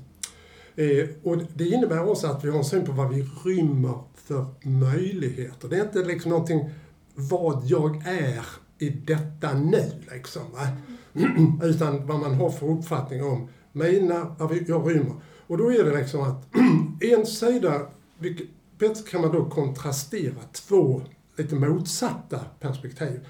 [0.76, 4.46] Eh, och det innebär också att vi har en syn på vad vi rymmer för
[4.62, 5.68] möjligheter.
[5.68, 6.70] Det är inte liksom någonting
[7.14, 8.46] vad jag är
[8.78, 9.92] i detta nu.
[10.12, 10.68] Liksom, va?
[11.62, 15.14] Utan vad man har för uppfattning om mina, vad jag rymmer.
[15.46, 16.46] Och då är det liksom att
[17.00, 17.80] en sida,
[18.18, 18.46] vilket,
[18.78, 21.02] bättre kan man då kontrastera två
[21.36, 23.20] lite motsatta perspektiv.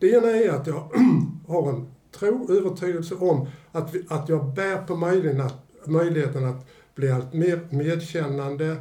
[0.00, 0.90] Det ena är att jag
[1.48, 1.86] har en
[2.18, 7.32] tro, övertygelse om att, vi, att jag bär på möjligheten att, möjligheten att bli allt
[7.32, 8.76] mer medkännande,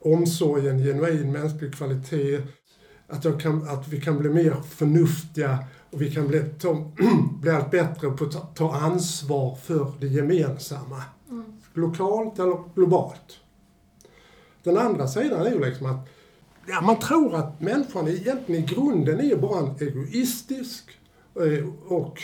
[0.00, 2.42] omsorgen, genuin mänsklig kvalitet,
[3.08, 5.58] att, jag kan, att vi kan bli mer förnuftiga
[5.90, 6.92] och vi kan bli, ta,
[7.40, 11.02] bli allt bättre på att ta, ta ansvar för det gemensamma.
[11.74, 13.40] Lokalt eller globalt.
[14.62, 16.08] Den andra sidan är ju liksom att
[16.66, 20.90] ja, man tror att människan egentligen i grunden är bara en egoistisk
[21.34, 22.22] eh, och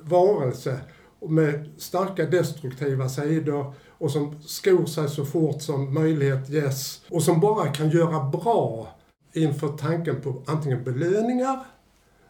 [0.00, 0.80] varelse
[1.20, 7.40] med starka destruktiva sidor och som skor sig så fort som möjlighet ges och som
[7.40, 8.96] bara kan göra bra
[9.32, 11.64] inför tanken på antingen belöningar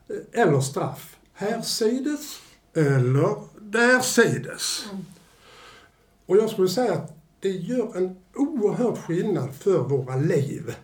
[0.08, 1.16] eh, eller straff.
[1.32, 2.40] Härsides
[2.74, 4.84] eller därsides.
[6.26, 10.74] Och jag skulle säga att det gör en oerhörd skillnad för våra liv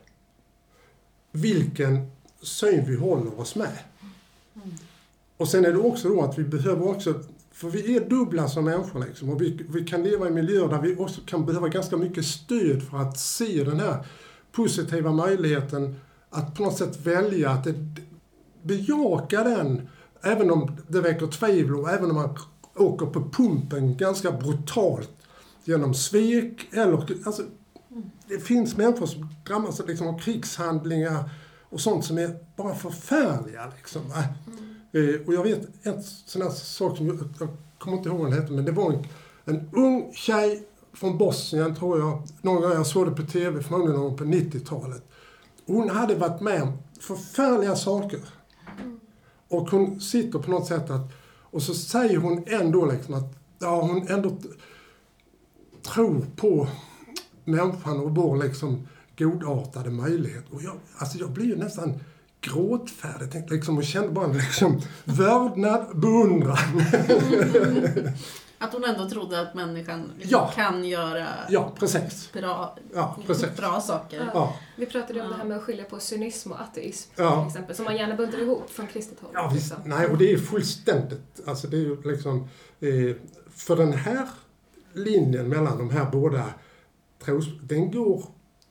[1.32, 2.10] vilken
[2.42, 3.78] syn vi håller oss med.
[5.36, 7.14] Och sen är det också då att vi behöver också,
[7.52, 10.80] för vi är dubbla som människor liksom, och vi, vi kan leva i miljöer där
[10.80, 14.06] vi också kan behöva ganska mycket stöd för att se den här
[14.52, 15.94] positiva möjligheten
[16.30, 17.74] att på något sätt välja, att det,
[18.62, 19.88] bejaka den,
[20.22, 22.38] även om det väcker tvivel och även om man
[22.76, 25.10] åker på pumpen ganska brutalt
[25.64, 26.92] genom svek eller,
[27.24, 27.42] alltså,
[28.30, 31.30] det finns människor som drabbas liksom av krigshandlingar
[31.68, 33.72] och sånt som är bara förfärliga.
[33.76, 34.24] Liksom, va?
[34.92, 38.30] Eh, och jag vet en sån här sak som jag, jag kommer inte ihåg vad
[38.30, 39.04] den hette, men det var en,
[39.44, 42.22] en ung tjej från Bosnien, tror jag.
[42.42, 45.02] Någon gång jag såg det på TV, förmodligen någon på 90-talet.
[45.66, 48.20] Hon hade varit med om förfärliga saker.
[49.48, 51.12] Och hon sitter på något sätt att,
[51.42, 54.36] och så säger hon ändå liksom att, ja hon ändå
[55.82, 56.68] tror på
[57.50, 60.44] människan och vår liksom godartade möjlighet.
[60.50, 61.98] Och jag, alltså jag blir ju nästan
[62.40, 66.56] gråtfärdig tänkte liksom, och kände bara liksom vördnad, beundran.
[68.62, 70.50] Att hon ändå trodde att människan liksom Ja.
[70.54, 72.32] kan göra Ja, precis.
[72.32, 73.56] bra, Ja, precis.
[73.56, 74.30] bra saker.
[74.34, 75.30] Ja, Vi pratade ju om Ja.
[75.32, 77.38] det här med att skilja på cynism och ateism Ja.
[77.40, 79.30] till exempel, som man gärna buntar ihop från kristet håll.
[79.34, 79.72] ja visst.
[79.72, 79.82] också.
[79.88, 82.48] Nej, och det är fullständigt, alltså det är ju liksom,
[82.80, 83.16] eh,
[83.50, 84.28] för den här
[84.92, 86.44] linjen mellan de här båda
[87.24, 88.24] tros, den går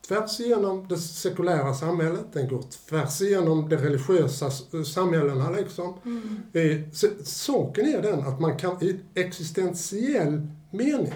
[0.07, 5.93] tvärs igenom det sekulära samhället, den går tvärs igenom de religiösa s- samhällena liksom.
[6.05, 6.37] Mm.
[6.53, 11.13] Eh, så, saken är den att man kan i existentiell mening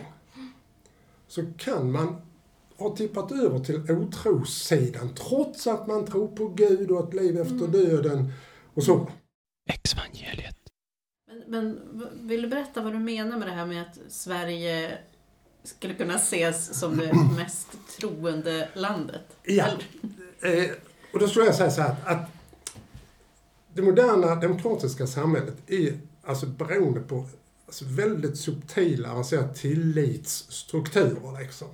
[1.27, 2.15] så kan man
[2.77, 7.67] ha tippat över till otrossidan trots att man tror på Gud och ett liv efter
[7.67, 8.33] döden
[8.73, 9.07] och så.
[9.69, 10.55] Exvangeliet.
[11.27, 11.79] Men, men
[12.27, 14.97] vill du berätta vad du menar med det här med att Sverige
[15.63, 17.67] skulle kunna ses som det mest
[17.99, 19.37] troende landet?
[19.43, 19.67] Ja.
[20.41, 20.71] Eh,
[21.13, 22.29] och då skulle jag säga så här att,
[23.73, 27.25] det moderna demokratiska samhället är alltså beroende på
[27.65, 31.39] alltså väldigt subtila, avancerade tillitsstrukturer.
[31.41, 31.67] Liksom.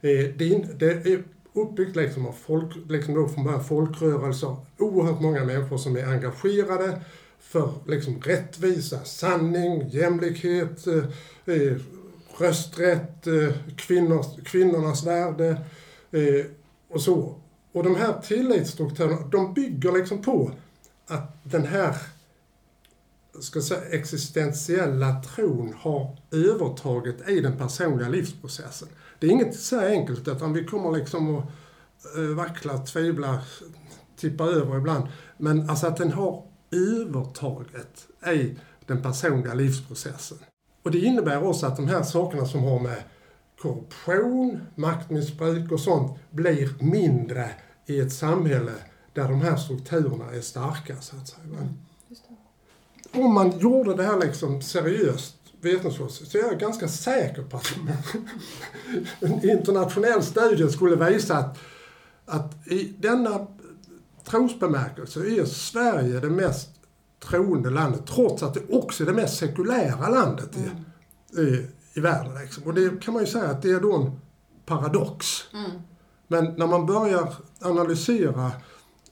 [0.00, 5.20] Eh, det, är, det är uppbyggt liksom av folk, liksom då från början folkrörelser, oerhört
[5.20, 7.00] många människor som är engagerade
[7.40, 11.04] för liksom rättvisa, sanning, jämlikhet, eh,
[11.54, 11.76] eh,
[12.38, 15.48] rösträtt, eh, kvinnors, kvinnornas värde
[16.10, 16.46] eh,
[16.88, 17.40] och så.
[17.72, 20.52] Och de här tillitsstrukturerna, de bygger liksom på
[21.06, 21.96] att den här
[23.40, 28.88] ska säga, existentiella tron har övertaget i den personliga livsprocessen.
[29.18, 31.44] Det är inget så enkelt utan vi kommer liksom att
[32.16, 33.42] eh, vackla, tvivla,
[34.16, 35.08] tippa över ibland.
[35.38, 40.38] Men alltså att den har övertaget i den personliga livsprocessen.
[40.84, 43.02] Och det innebär också att de här sakerna som har med
[43.58, 47.50] korruption, maktmissbruk och sånt blir mindre
[47.86, 48.72] i ett samhälle
[49.12, 51.46] där de här strukturerna är starka så att säga.
[53.12, 53.20] det.
[53.20, 57.74] Om man gjorde det här liksom seriöst vetenskapligt så är jag ganska säker på att
[59.20, 61.58] en internationell studie skulle visa att,
[62.26, 63.46] att i denna
[64.24, 66.73] trosbemärkelse är Sverige det mest
[67.28, 72.34] troende landet trots att det också är det mest sekulära landet i, i, i världen.
[72.42, 72.62] Liksom.
[72.64, 74.20] Och det kan man ju säga att det är då en
[74.66, 75.26] paradox.
[75.52, 75.70] Mm.
[76.28, 78.50] Men när man börjar analysera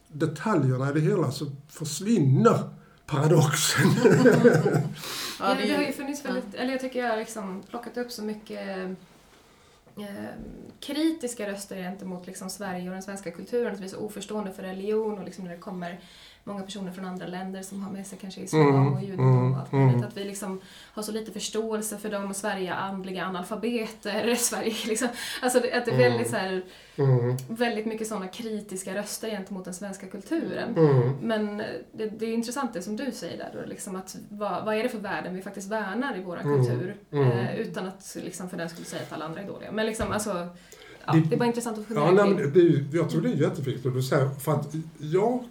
[0.08, 2.58] detaljerna i det hela så försvinner
[3.06, 3.86] paradoxen.
[5.40, 8.10] Ja, det har ju- ju funnits väldigt, eller jag tycker jag har liksom plockat upp
[8.12, 8.68] så mycket
[9.96, 10.24] eh,
[10.80, 14.62] kritiska röster gentemot liksom Sverige och den svenska kulturen, att vi är så oförstående för
[14.62, 16.00] religion och liksom när det kommer
[16.44, 19.52] många personer från andra länder som har med sig kanske islam Mm, och judendom mm,
[19.52, 19.94] och allt möjligt.
[19.94, 20.08] mm.
[20.08, 20.60] Att vi liksom
[20.94, 25.08] har så lite förståelse för dem, Sverige är andliga analfabeter, Sverige liksom.
[25.42, 25.98] Alltså att det är Mm.
[26.12, 26.62] väldigt så här,
[27.48, 30.76] väldigt mycket sådana kritiska röster gentemot den svenska kulturen.
[30.76, 31.56] mm, Men
[31.92, 34.82] det, det är intressant det som du säger där då, liksom att vad, vad är
[34.82, 36.96] det för värden vi faktiskt värnar i vår Mm, kultur?
[37.10, 39.72] Eh, utan att liksom för den skulle säga att alla andra är dåliga.
[39.72, 40.48] Men liksom alltså,
[41.06, 43.34] ja, Det- det, är bara intressant att fundera Ja, nej, det jag tror det är
[43.34, 45.44] jätteviktigt att du säger, för att jag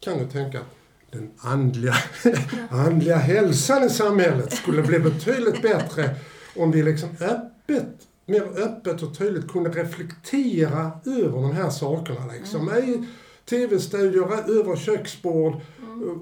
[0.00, 0.78] kan ju tänka att
[1.10, 1.94] den andliga,
[2.70, 6.14] andliga hälsan i samhället skulle bli betydligt bättre
[6.56, 12.70] om vi liksom öppet, mer öppet och tydligt kunde reflektera över de här sakerna liksom.
[12.70, 13.08] I
[13.44, 15.60] tv-studior, över köksbord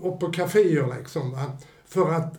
[0.03, 1.39] och på kaféer liksom.
[1.87, 2.35] För att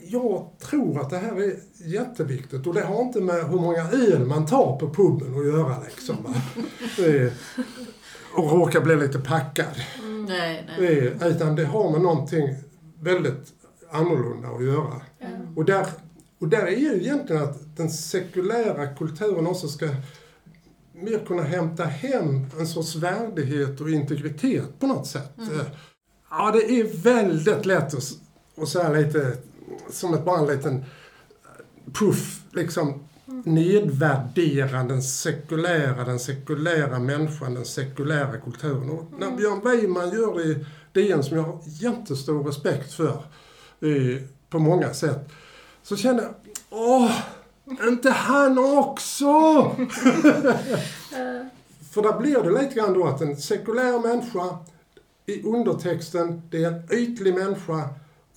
[0.00, 4.26] jag tror att det här är jätteviktigt och det har inte med hur många öl
[4.26, 6.34] man tar på puben att göra liksom.
[8.38, 9.66] Och råkar bli lite packad.
[10.28, 10.98] Nej, nej.
[11.08, 12.54] Eh, Utan det har med någonting
[13.00, 13.52] väldigt
[13.90, 15.02] annorlunda att göra.
[15.20, 15.56] Mm.
[15.56, 15.86] Och där,
[16.38, 19.88] och där är ju egentligen att den sekulära kulturen också ska
[20.92, 25.38] mer kunna hämta hem en sorts värdighet och integritet på något sätt.
[25.38, 25.66] Eh,
[26.30, 28.04] Ja, det är väldigt lätt att,
[28.62, 29.36] att säga lite,
[29.90, 30.84] som ett, bara en liten
[31.92, 33.07] puff, liksom
[33.44, 38.90] nedvärdera den sekulära, den sekulära människan, den sekulära kulturen.
[38.90, 43.24] Och när Björn Weiman gör det i DN, som jag har jättestor respekt för
[43.80, 45.28] eh, på många sätt,
[45.82, 46.34] så känner jag,
[46.70, 47.12] åh,
[47.88, 49.26] inte han också!
[51.90, 54.58] För där blir det lite grann då att en sekulär människa
[55.26, 57.88] i undertexten, det är en ytlig människa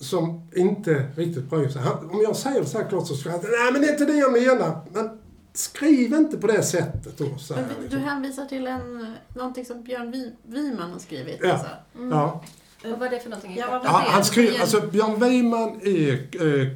[0.02, 1.82] som inte riktigt bryr sig.
[1.82, 4.04] Han- Om jag säger så här klart så ska han nej men det är inte
[4.04, 4.80] det jag menar.
[4.92, 5.10] Men
[5.52, 7.38] skriv inte på det sättet då.
[7.38, 8.00] Så här, Men du- liksom.
[8.00, 11.38] du hänvisar till en, någonting som Björn Wiman har skrivit.
[11.42, 11.52] Ja.
[11.52, 11.66] Alltså.
[12.10, 12.42] ja.
[12.84, 13.56] Vad var det för någonting?
[13.56, 16.68] Ja, Ja, han är- alltså Björn Weiman är eh,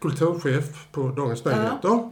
[0.00, 2.10] kulturchef på Dagens Nyheter.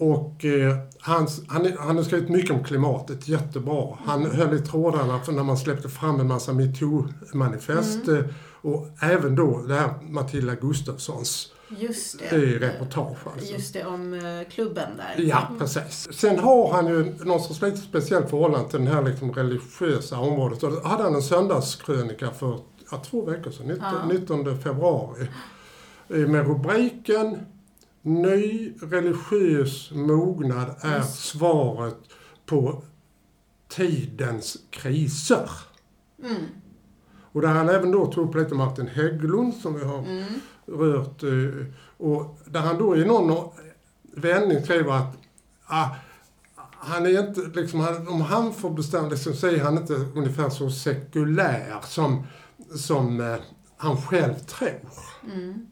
[0.00, 3.98] Och eh, han, han, han har skrivit mycket om klimatet, jättebra.
[4.04, 8.08] Han höll i trådarna för när man släppte fram en massa metoo-manifest.
[8.08, 8.24] Eh,
[8.62, 12.36] och även då det här Matilda Gustafssons Just det.
[12.58, 13.26] reportage.
[13.26, 13.52] Alltså.
[13.52, 15.24] Just det, om eh, klubben där.
[15.24, 16.08] Ja, precis.
[16.12, 20.62] Sen har han ju någon sorts lite speciellt förhållande till det här liksom religiösa området.
[20.62, 22.58] Och då hade han en söndagskrönika för
[22.90, 24.06] ja, två veckor sedan, 19, Ja.
[24.06, 25.28] 19 februari.
[26.08, 27.38] eh, Med rubriken
[28.02, 31.96] Ny religiös mognad är svaret
[32.46, 32.82] på
[33.68, 35.50] tidens kriser.
[36.24, 36.42] Mm.
[37.38, 40.24] Och där han även då tog upp lite Martin Hägglund som vi har Mm.
[40.66, 41.22] rört.
[41.22, 41.66] eh,
[41.96, 43.48] Och där han då i någon
[44.16, 45.16] vändning skriver att
[45.66, 45.88] ah,
[46.78, 50.48] han är inte, liksom, han, om han får bestämma liksom, så är han inte ungefär
[50.48, 52.26] så sekulär som,
[52.76, 53.36] som eh,
[53.76, 54.80] han själv tror.
[55.32, 55.66] Mm.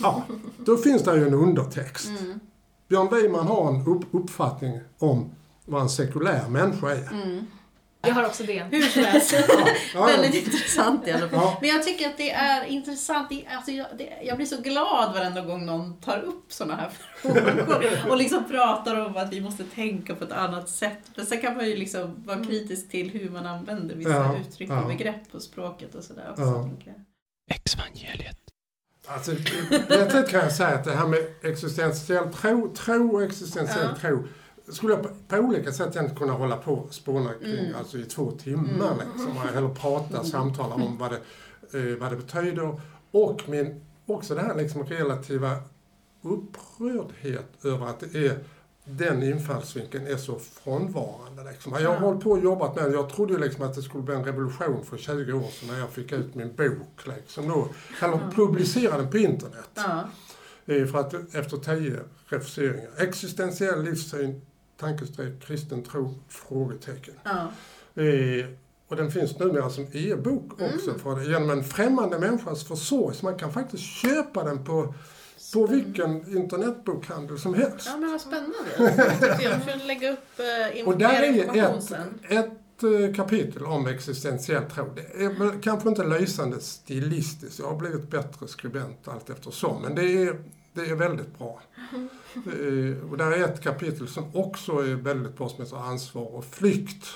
[0.00, 0.22] Ja,
[0.64, 2.08] då finns det ju en undertext.
[2.08, 2.40] Mm.
[2.88, 5.30] Björn Weiman har en upp, uppfattning om
[5.64, 7.12] vad en sekulär människa är.
[7.12, 7.44] Mm.
[8.00, 8.62] Jag har också det.
[8.70, 9.34] Hur som helst.
[9.94, 11.30] Ja, Väldigt intressant i alla fall.
[11.42, 11.58] Ja.
[11.60, 13.28] Men jag tycker att det är intressant.
[13.28, 16.90] Det- Alltså jag, det, jag blir så glad varenda gång någon tar upp sådana här
[17.16, 20.98] frågor och liksom pratar om att vi måste tänka på ett annat sätt.
[21.14, 24.70] Men sen kan man ju liksom vara kritisk till hur man använder vissa Ja, uttryck
[24.70, 24.80] ja.
[24.82, 26.42] och begrepp och språket och sådär också.
[26.86, 26.92] Ja.
[27.50, 28.38] Exvangeliet.
[29.06, 29.30] Alltså,
[29.88, 33.86] på ett sätt kan jag säga att det här med existentiell tro, tro och existentiell
[33.94, 34.00] Ja.
[34.00, 34.28] tro
[34.72, 37.74] skulle jag på, olika sätt egentligen kunna hålla på och spåna kring Mm.
[37.78, 38.94] alltså i två timmar.
[39.14, 41.16] Liksom, eller prata, samtala om vad det,
[41.90, 42.80] eh, vad det betyder.
[43.10, 45.56] Och min, också det här liksom relativa
[46.22, 48.38] upprördhet över att det är
[48.84, 51.44] den infallsvinkeln är så frånvarande.
[51.50, 51.72] Liksom.
[51.72, 52.00] Jag har Ja.
[52.00, 52.90] hållit på och jobbat med det.
[52.92, 55.78] Jag trodde ju liksom att det skulle bli en revolution för 20 år sedan när
[55.78, 57.06] jag fick ut min bok.
[57.16, 57.68] Liksom då,
[58.02, 59.68] eller publicerade den på internet.
[59.74, 60.04] Ja.
[60.66, 62.90] Eh, För att efter tio refuseringar.
[62.96, 64.40] Existentiell livssyn,
[64.80, 67.14] tankestreck, kristen tro, frågetecken.
[67.24, 67.50] Ja.
[68.02, 68.46] Eh,
[68.88, 71.00] och den finns numera som e-bok också Mm.
[71.00, 73.16] för genom en främmande människas försorg.
[73.16, 74.94] Så man kan faktiskt köpa den på,
[75.54, 77.86] på vilken internetbokhandel som helst.
[77.86, 78.54] ja, men vad spännande.
[79.42, 80.40] Jag får lägga upp
[80.78, 81.92] eh, Och där är ett,
[82.30, 84.84] ett eh, kapitel om existentiell tro.
[84.94, 87.58] Det är väl kanske inte lysande stilistiskt.
[87.58, 89.82] Jag har blivit bättre skribent allt eftersom.
[89.82, 90.42] Men det är,
[90.78, 91.60] det är väldigt bra.
[92.34, 96.44] Eh, och där är ett kapitel som också är väldigt bra som heter Ansvar och
[96.44, 97.06] flykt.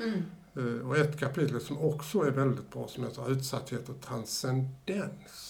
[0.00, 0.22] Mm.
[0.56, 5.47] Eh, Och ett kapitel som också är väldigt bra som heter Utsatthet och transcendens.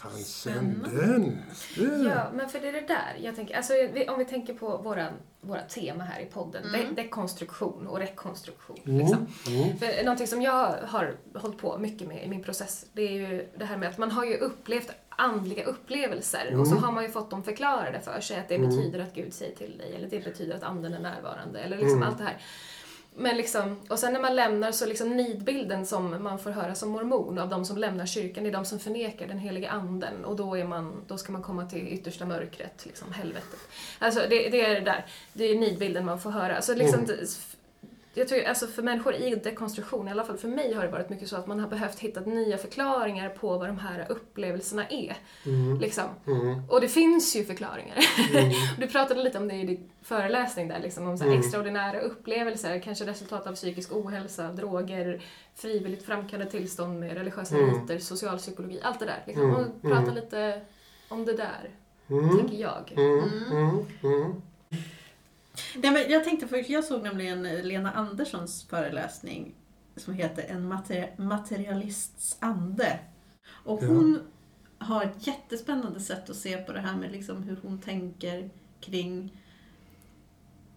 [0.00, 1.76] Transcendens.
[2.06, 3.16] Ja, men för det är det där.
[3.20, 3.72] Jag tänker, alltså,
[4.08, 5.08] om vi tänker på våra,
[5.40, 6.64] våra tema här i podden.
[6.64, 6.94] Mm.
[6.94, 8.78] De, dekonstruktion och rekonstruktion.
[8.84, 9.26] Mm, Liksom.
[9.46, 13.12] mm, För någonting som jag har hållit på mycket med i min process, det är
[13.12, 16.84] ju det här med att man har ju upplevt andliga upplevelser och så Mm.
[16.84, 18.38] har man ju fått dem förklarade för sig.
[18.40, 18.68] Att det Mm.
[18.70, 21.96] betyder att Gud säger till dig eller det betyder att anden är närvarande eller liksom
[21.96, 22.08] Mm.
[22.08, 22.36] allt det här.
[23.20, 26.88] Men liksom, och sen när man lämnar så liksom nidbilden som man får höra som
[26.88, 30.36] mormon av de som lämnar kyrkan, det är de som förnekar den heliga anden och
[30.36, 33.60] då, är man, då ska man komma till yttersta mörkret, liksom helvetet.
[33.98, 36.56] Alltså det, det är det där, det är nidbilden man får höra.
[36.56, 37.26] Alltså liksom, Mm.
[38.14, 41.08] Jag tror, alltså för människor i dekonstruktion, i alla fall för mig har det varit
[41.10, 45.16] mycket så att man har behövt hitta nya förklaringar på vad de här upplevelserna är.
[45.46, 46.04] mm, Liksom.
[46.26, 47.96] mm, Och det finns ju förklaringar.
[48.34, 48.50] mm.
[48.78, 51.40] Du pratade lite om det i din föreläsning där, liksom, om så här Mm.
[51.40, 55.22] extraordinära upplevelser, kanske resultat av psykisk ohälsa, droger,
[55.54, 57.80] frivilligt framkallade tillstånd med religiösa Mm.
[57.80, 59.22] riter, socialpsykologi, allt det där.
[59.26, 59.44] Liksom.
[59.44, 59.56] Mm.
[59.56, 60.14] Och prata Mm.
[60.14, 60.60] lite
[61.08, 61.70] om det där,
[62.38, 62.92] tänker jag.
[65.74, 65.94] Mm, mm, mm.
[65.94, 69.54] Nej, men jag tänkte först, jag såg nämligen Lena Anderssons föreläsning
[69.96, 72.98] som heter En materi- materialists ande.
[73.64, 73.86] Och Ja.
[73.88, 74.20] hon
[74.78, 78.50] har ett jättespännande sätt att se på det här med liksom hur hon tänker
[78.80, 79.42] kring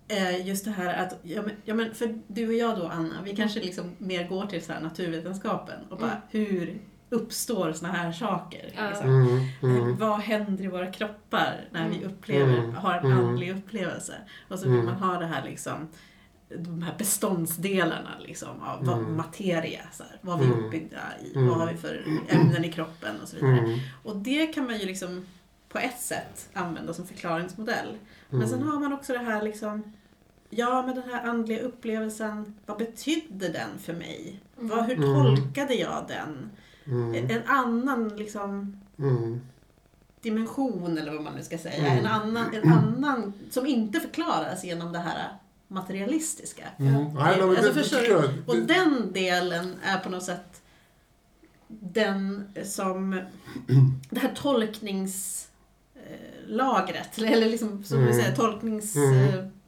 [0.07, 3.21] eh, just det här att, ja men, ja men för du och jag då Anna,
[3.23, 6.21] vi kanske liksom mer går till så naturvetenskapen och bara Mm.
[6.29, 6.81] hur
[7.13, 8.63] uppstår såna här saker?
[8.89, 9.07] Liksom.
[9.09, 9.97] Mm, mm.
[9.97, 12.09] Vad händer i våra kroppar när vi Mm.
[12.09, 12.75] upplever, Mm.
[12.75, 13.25] har en Mm.
[13.25, 14.13] andlig upplevelse?
[14.47, 14.85] Och så vill Mm.
[14.85, 15.87] man ha det här liksom,
[16.57, 19.81] de här beståndsdelarna liksom, av vad, materia.
[19.91, 21.47] Så här, vad vi är uppbyggda i, Mm.
[21.49, 23.57] vad har vi för ämnen i kroppen och så vidare.
[23.59, 23.79] Mm.
[24.03, 25.25] Och det kan man ju liksom
[25.69, 27.97] på ett sätt använda som förklaringsmodell.
[28.29, 28.49] Men Mm.
[28.49, 29.83] sen har man också det här liksom,
[30.49, 34.39] ja men den här andliga upplevelsen, vad betydde den för mig?
[34.55, 35.13] Vad, hur Mm.
[35.13, 36.49] tolkade jag den?
[36.87, 37.29] Mm.
[37.29, 39.41] En annan liksom Mm.
[40.21, 41.87] dimension eller vad man nu ska säga.
[41.87, 41.97] Mm.
[41.99, 45.27] En, annan, en annan som inte förklaras genom det här
[45.67, 46.63] materialistiska.
[46.77, 46.93] Mm.
[46.93, 48.19] Nej, nej, men Alltså, det, det förstår tycker du?
[48.21, 48.31] jag.
[48.49, 50.61] Och den delen är på något sätt
[51.67, 53.21] den som
[54.09, 58.13] det här tolkningslagret, eller liksom som Mm.
[58.13, 58.35] säger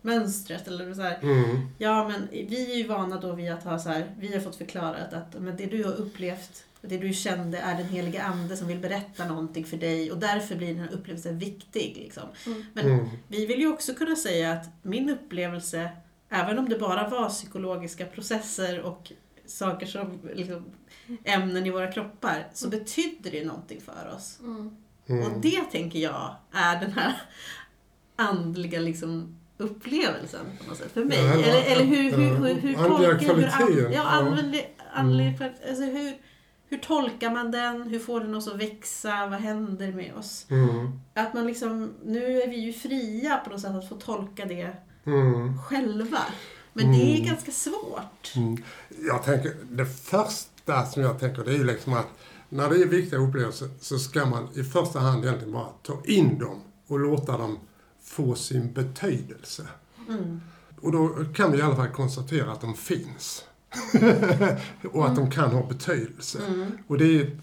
[0.05, 1.19] tolkningsmönstret eller så här.
[1.21, 1.67] mm.
[1.77, 4.55] Ja men vi är ju vana då vid att ha så här, vi har fått
[4.55, 8.67] förklarat att men det du har upplevt, det du kände är den heliga ande som
[8.67, 11.93] vill berätta någonting för dig och därför blir den här upplevelsen viktig.
[11.97, 12.23] Liksom.
[12.45, 12.65] Mm.
[12.73, 13.05] Men Mm.
[13.27, 15.89] vi vill ju också kunna säga att min upplevelse,
[16.29, 19.11] även om det bara var psykologiska processer och
[19.45, 20.65] saker som liksom,
[21.23, 24.39] ämnen i våra kroppar, så betydde det någonting för oss.
[24.39, 24.75] Mm.
[25.07, 25.23] Mm.
[25.31, 27.21] Och det tänker jag är den här
[28.15, 31.17] andliga liksom, upplevelsen på något sätt för mig.
[31.17, 33.89] Ja, eller- eller, eller hur, hur, hur, hur Andliga tolkar hur, kvaliteten, an, ja.
[33.91, 34.61] ja, använder,
[34.93, 35.53] andlig, Mm.
[35.69, 36.13] alltså hur,
[36.69, 37.81] hur tolkar man den?
[37.83, 39.27] Hur får den oss att växa?
[39.27, 40.45] Vad händer med oss?
[40.49, 40.99] Mm.
[41.13, 44.75] Att man liksom, nu är vi ju fria på något sätt att få tolka det
[45.05, 45.57] Mm.
[45.61, 46.19] själva.
[46.73, 47.27] Men det är Mm.
[47.27, 48.33] ganska svårt.
[48.35, 48.57] Mm.
[49.07, 52.07] Jag tänker, det första som jag tänker det är ju liksom att
[52.49, 56.39] när det är viktiga upplevelser så ska man i första hand egentligen bara ta in
[56.39, 57.59] dem och låta dem
[58.05, 59.67] få sin betydelse.
[60.09, 60.41] Mm.
[60.81, 63.43] Och då kan vi i alla fall konstatera att de finns.
[64.91, 66.39] och att de kan ha betydelse.
[66.47, 66.71] Mm.
[66.87, 67.37] Och det är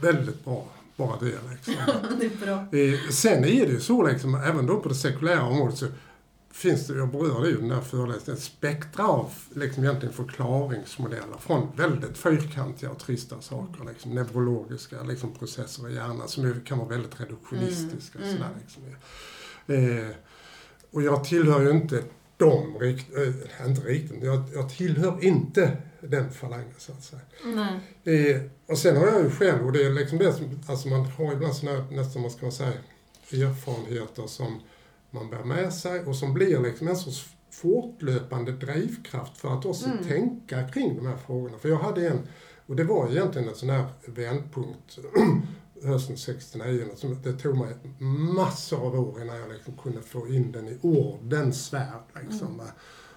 [0.00, 1.74] väldigt bra, bara det liksom.
[2.20, 2.78] det är bra.
[2.78, 5.86] Eh, Sen är det ju så, liksom, även då på det sekulära området så
[6.54, 11.68] finns det, jag berörde ju den där föreläsningen, ett spektra av liksom, egentligen förklaringsmodeller från
[11.76, 17.20] väldigt fyrkantiga och trista saker, liksom, neurologiska liksom, processer i hjärnan som kan vara väldigt
[17.20, 18.18] reduktionistiska.
[18.18, 18.38] Mm, mm.
[18.38, 18.82] Sådär, liksom.
[19.66, 20.08] Eh,
[20.90, 22.02] och jag tillhör ju inte
[22.36, 27.22] dem, rikt, eh, inte riktigt, jag, jag tillhör inte den falangen så att säga.
[28.04, 31.04] Eh, och sen har jag ju själv, och det är liksom det som, alltså man
[31.04, 32.72] har ibland sådana nästan vad ska man säga,
[33.32, 34.60] erfarenheter som
[35.10, 39.86] man bär med sig och som blir liksom en sorts fortlöpande drivkraft för att också
[39.86, 40.04] Mm.
[40.04, 41.58] tänka kring de här frågorna.
[41.58, 42.18] För jag hade en,
[42.66, 44.98] och det var egentligen en sån här vändpunkt
[45.84, 47.74] hösten 69, som det tog mig
[48.34, 52.02] massor av år innan jag liksom kunde få in den i ordens värld.
[52.22, 52.64] Liksom, va.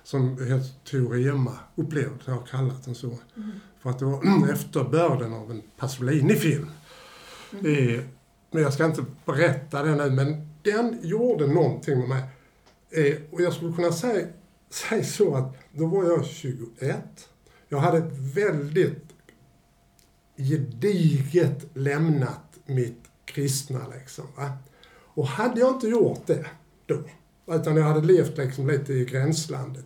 [0.03, 3.17] Som heter teorema upplevelse, jag har kallat den så.
[3.79, 6.69] För att det var efterbörden av en Pasolini-film.
[7.51, 8.03] Eh,
[8.51, 12.23] men jag ska inte berätta den nu, men den gjorde någonting med mig.
[12.89, 14.27] Eh, och jag skulle kunna säga,
[14.69, 17.29] säga så att då var jag 21.
[17.69, 19.03] Jag hade ett väldigt
[20.37, 24.25] gediget lämnat mitt kristna liksom.
[24.35, 24.51] Va?
[25.17, 26.45] Och hade jag inte gjort det
[26.85, 27.03] då,
[27.47, 29.85] utan jag hade levt liksom lite i gränslandet,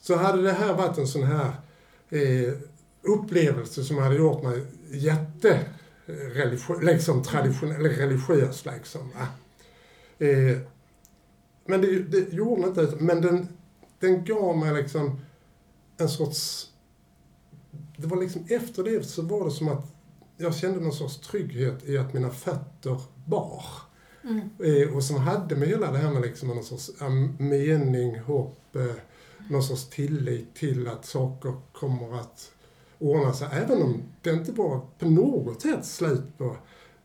[0.00, 1.52] så hade det här varit en sån här
[2.08, 2.52] eh,
[3.02, 5.66] upplevelse som hade gjort mig jätte
[6.82, 9.10] liksom traditionell, religiös liksom.
[9.10, 9.26] Va?
[10.26, 10.58] Eh,
[11.64, 13.48] men det, det gjorde den inte, men den,
[13.98, 15.20] den gav mig liksom
[15.96, 16.66] en sorts...
[17.96, 19.99] Det var liksom efter det så var det som att
[20.40, 23.64] jag kände någon sorts trygghet i att mina fötter bar.
[24.24, 24.50] Mm.
[24.58, 26.90] Eh, och som hade med hela det här med liksom någon sorts
[27.38, 28.94] mening, hopp, eh,
[29.48, 32.52] någon sorts tillit till att saker kommer att
[32.98, 33.48] ordna sig.
[33.52, 36.56] Även om det inte var på något sätt slut på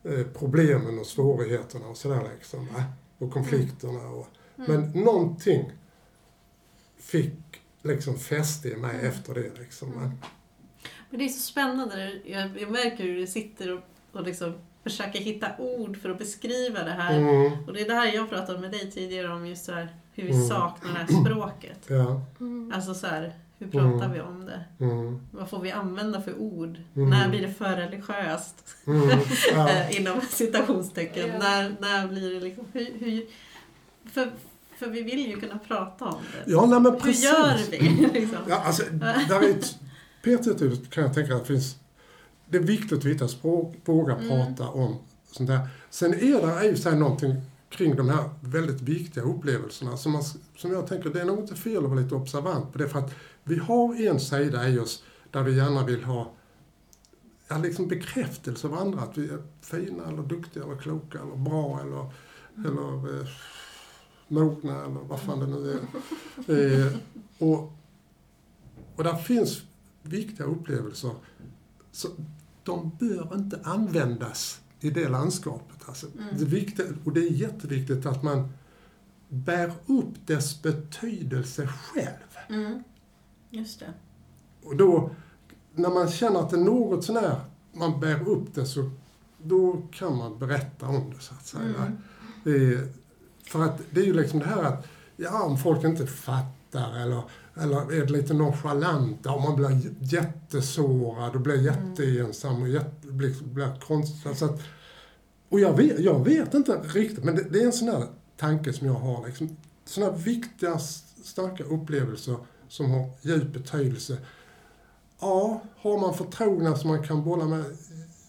[0.04, 2.68] eh, problemen och svårigheterna och sådär liksom.
[3.18, 4.08] Och konflikterna.
[4.08, 5.72] Och, Men någonting
[6.98, 7.38] fick
[7.82, 10.18] liksom fäste i mig efter det liksom.
[11.10, 12.12] Men det är så spännande.
[12.24, 13.80] Jag, jag märker hur du sitter och,
[14.12, 14.54] och liksom
[14.84, 17.16] försöker hitta ord för att beskriva det här.
[17.18, 19.88] Mm, Och det är det här jag pratade med dig tidigare om, just så här,
[20.14, 20.48] hur vi Mm.
[20.48, 21.84] saknar det här språket.
[21.88, 22.20] ja.
[22.40, 22.72] Mm.
[22.74, 24.12] Alltså så här, hur pratar Mm.
[24.12, 24.64] vi om det?
[24.84, 26.76] Mm, Vad får vi använda för ord?
[26.96, 27.10] Mm.
[27.10, 28.76] När blir det för religiöst?
[28.86, 29.08] mm,
[29.54, 29.68] ja.
[29.70, 31.28] Eh, inom citationstecken.
[31.28, 31.38] Ja.
[31.38, 32.64] När, när blir det liksom...
[32.72, 33.26] Hur, hur,
[34.12, 34.30] för,
[34.78, 36.52] för vi vill ju kunna prata om det.
[36.52, 37.24] ja, nej men hur precis.
[37.24, 37.78] gör vi?
[38.20, 38.38] liksom?
[38.48, 38.82] Ja, alltså,
[39.28, 39.54] där är
[40.34, 41.76] ett sätt kan jag tänka att det finns...
[42.48, 44.28] Det är viktigt att veta språk, våga Mm.
[44.28, 44.96] prata om
[45.32, 45.68] sånt där.
[45.90, 47.34] Sen är det i sig någonting
[47.68, 50.22] kring de här väldigt viktiga upplevelserna som, man,
[50.56, 52.98] som jag tänker, det är nog inte fel att vara lite observant på det för
[52.98, 53.14] att
[53.44, 56.32] vi har en sida i oss där vi gärna vill ha
[57.48, 61.80] ja, liksom bekräftelse av andra, att vi är fina eller duktiga eller kloka eller bra
[61.80, 62.10] eller,
[62.68, 63.26] eller eh,
[64.28, 65.78] mogna eller vad fan det nu är.
[66.48, 66.92] Eh,
[67.38, 67.72] och,
[68.96, 69.62] och där finns
[70.06, 71.14] viktiga upplevelser.
[71.92, 72.08] Så
[72.62, 75.88] de bör inte användas i det landskapet.
[75.88, 76.06] Alltså,
[76.38, 78.48] det viktiga, och det är jätteviktigt att man
[79.28, 82.36] bär upp dess betydelse själv.
[82.48, 82.82] Mm.
[83.50, 83.92] Just det.
[84.62, 85.10] Och då,
[85.74, 87.40] när man känner att det är något sånär,
[87.72, 88.90] man bär upp det så
[89.42, 91.96] då kan man berätta om det så att säga.
[92.44, 92.88] Mm.
[93.42, 94.86] För att det är ju liksom det här att,
[95.16, 97.22] ja om folk inte fattar eller,
[97.60, 103.80] eller är lite nonchalanta och man blir jättesårad och blir jätteensam och jätte, blir, blir
[103.80, 104.30] konstig.
[104.30, 104.60] Att,
[105.48, 108.72] och jag vet, jag vet inte riktigt, men det, det är en sån här tanke
[108.72, 109.26] som jag har.
[109.26, 110.78] Liksom, såna viktiga,
[111.24, 112.36] starka upplevelser
[112.68, 114.18] som har djup betydelse.
[115.20, 117.64] Ja, har man förtrogna som man kan bolla med,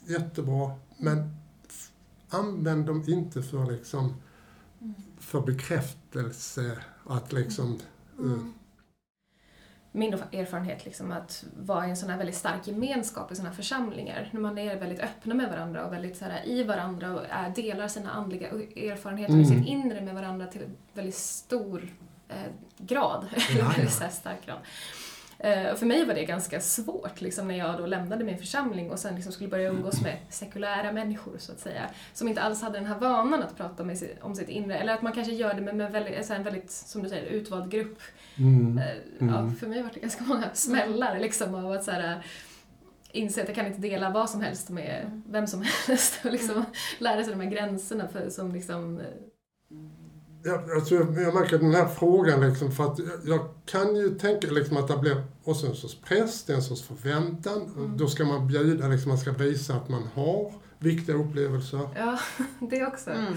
[0.06, 0.72] jättebra.
[0.98, 1.36] Men
[2.30, 4.16] använd dem inte för liksom
[5.20, 6.78] för bekräftelse.
[7.06, 7.80] Att liksom...
[8.20, 8.57] eh,
[9.98, 13.56] min erfarenhet liksom att vara i en sån här väldigt stark gemenskap i såna här
[13.56, 14.30] församlingar.
[14.32, 17.50] När man är väldigt öppna med varandra och väldigt så här, i varandra och är,
[17.50, 19.42] delar sina andliga erfarenheter Mm.
[19.42, 20.62] och sitt inre med varandra till
[20.94, 21.90] väldigt stor
[22.30, 22.36] eh,
[22.78, 23.26] grad.
[23.58, 24.06] Ja, väldigt ja.
[24.06, 24.58] här stark grad.
[25.40, 28.92] Eh, och för mig var det ganska svårt liksom, när jag då lämnade min församling
[28.92, 31.90] och sen liksom skulle börja umgås med sekulära människor så att säga.
[32.14, 34.78] Som inte alls hade den här vanan att prata med om sitt inre.
[34.78, 37.10] Eller att man kanske gör det med, med väldigt, så här, en väldigt, som du
[37.10, 38.00] säger, utvald grupp.
[38.38, 38.78] mm.
[38.78, 38.84] Eh,
[39.20, 39.56] Ja, Mm.
[39.56, 42.26] för mig var det ganska många smällar liksom av att så här,
[43.12, 46.66] inse att jag kan inte dela vad som helst med vem som helst och liksom
[47.00, 49.02] lära sig de här gränserna för, som liksom...
[50.48, 54.48] Jag, alltså, jag märker den här frågan, liksom, för att jag, jag kan ju tänka
[54.48, 57.62] liksom, att det blir också en sorts press, det är en sorts förväntan.
[57.78, 61.90] Och Då ska man bjuda, liksom, man ska visa att man har viktiga upplevelser.
[61.96, 62.20] Ja,
[62.60, 63.10] det också.
[63.12, 63.34] Mm.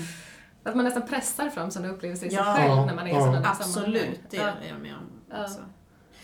[0.65, 2.55] Att man nästan pressar fram sådana upplevelser i sig Ja.
[2.57, 3.21] själv när man är i Ja.
[3.21, 3.57] sådana sammanhang.
[3.61, 4.43] Absolut, det Ja.
[4.43, 5.05] är jag med om.
[5.31, 5.37] Ja.
[5.37, 5.61] Alltså.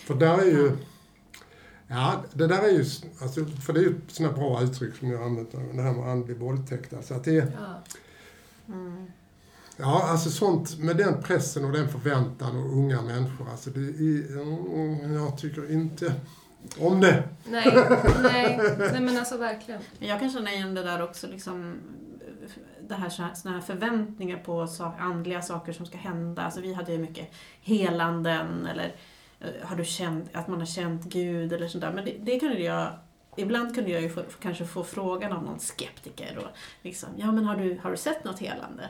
[0.07, 0.73] För där är ju...
[1.89, 2.85] Ja, det där är ju...
[3.23, 6.37] Alltså, för det är ju sådana bra uttryck som jag använt, det här med andlig
[6.37, 6.95] våldtäkt.
[6.95, 7.83] Alltså att det är, Ja.
[8.75, 9.07] Mm.
[9.77, 13.51] Ja, alltså sånt med den pressen och den förväntan och unga människor.
[13.51, 16.15] Alltså det är, mm, jag tycker inte
[16.79, 17.23] om det.
[17.45, 17.73] Nej,
[18.23, 19.81] nej, nej men alltså verkligen.
[19.99, 21.75] Men jag kan känna igen det där också, liksom,
[22.89, 26.43] det här, såna här förväntningar på sak, andliga saker som ska hända.
[26.43, 28.95] Alltså, vi hade ju mycket helanden eller
[29.41, 31.93] eh, har du känt, att man har känt Gud eller sånt där.
[31.93, 32.93] Men det, det kunde jag
[33.37, 36.39] Ibland kunde jag ju få, kanske få frågan av någon skeptiker.
[36.39, 38.89] Och liksom, ja men har du, har du sett något helande?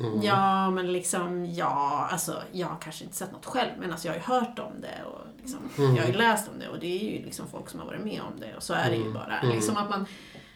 [0.00, 0.22] Mm.
[0.22, 4.14] Ja, men liksom, ja, alltså jag har kanske inte sett något själv, men alltså jag
[4.14, 5.96] har ju hört om det och liksom, Mm.
[5.96, 8.04] jag har ju läst om det och det är ju liksom folk som har varit
[8.04, 9.12] med om det och så är det ju Mm.
[9.14, 9.38] bara.
[9.40, 9.54] Mm.
[9.54, 10.06] Liksom att man,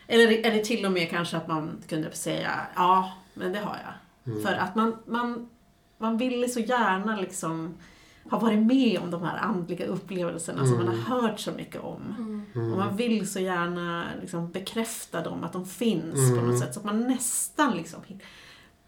[0.06, 4.32] eller, eller till och med kanske att man kunde säga, ja, men det har jag.
[4.32, 4.42] Mm.
[4.46, 5.48] För att man, man,
[5.98, 7.74] man ville så gärna liksom
[8.30, 11.02] ha varit med om de här andliga upplevelserna som man Mm.
[11.04, 12.14] har hört så mycket om.
[12.54, 12.72] Mm.
[12.72, 16.46] Och man vill så gärna liksom bekräfta dem, att de finns på Mm.
[16.50, 16.74] något sätt.
[16.74, 18.00] Så att man nästan liksom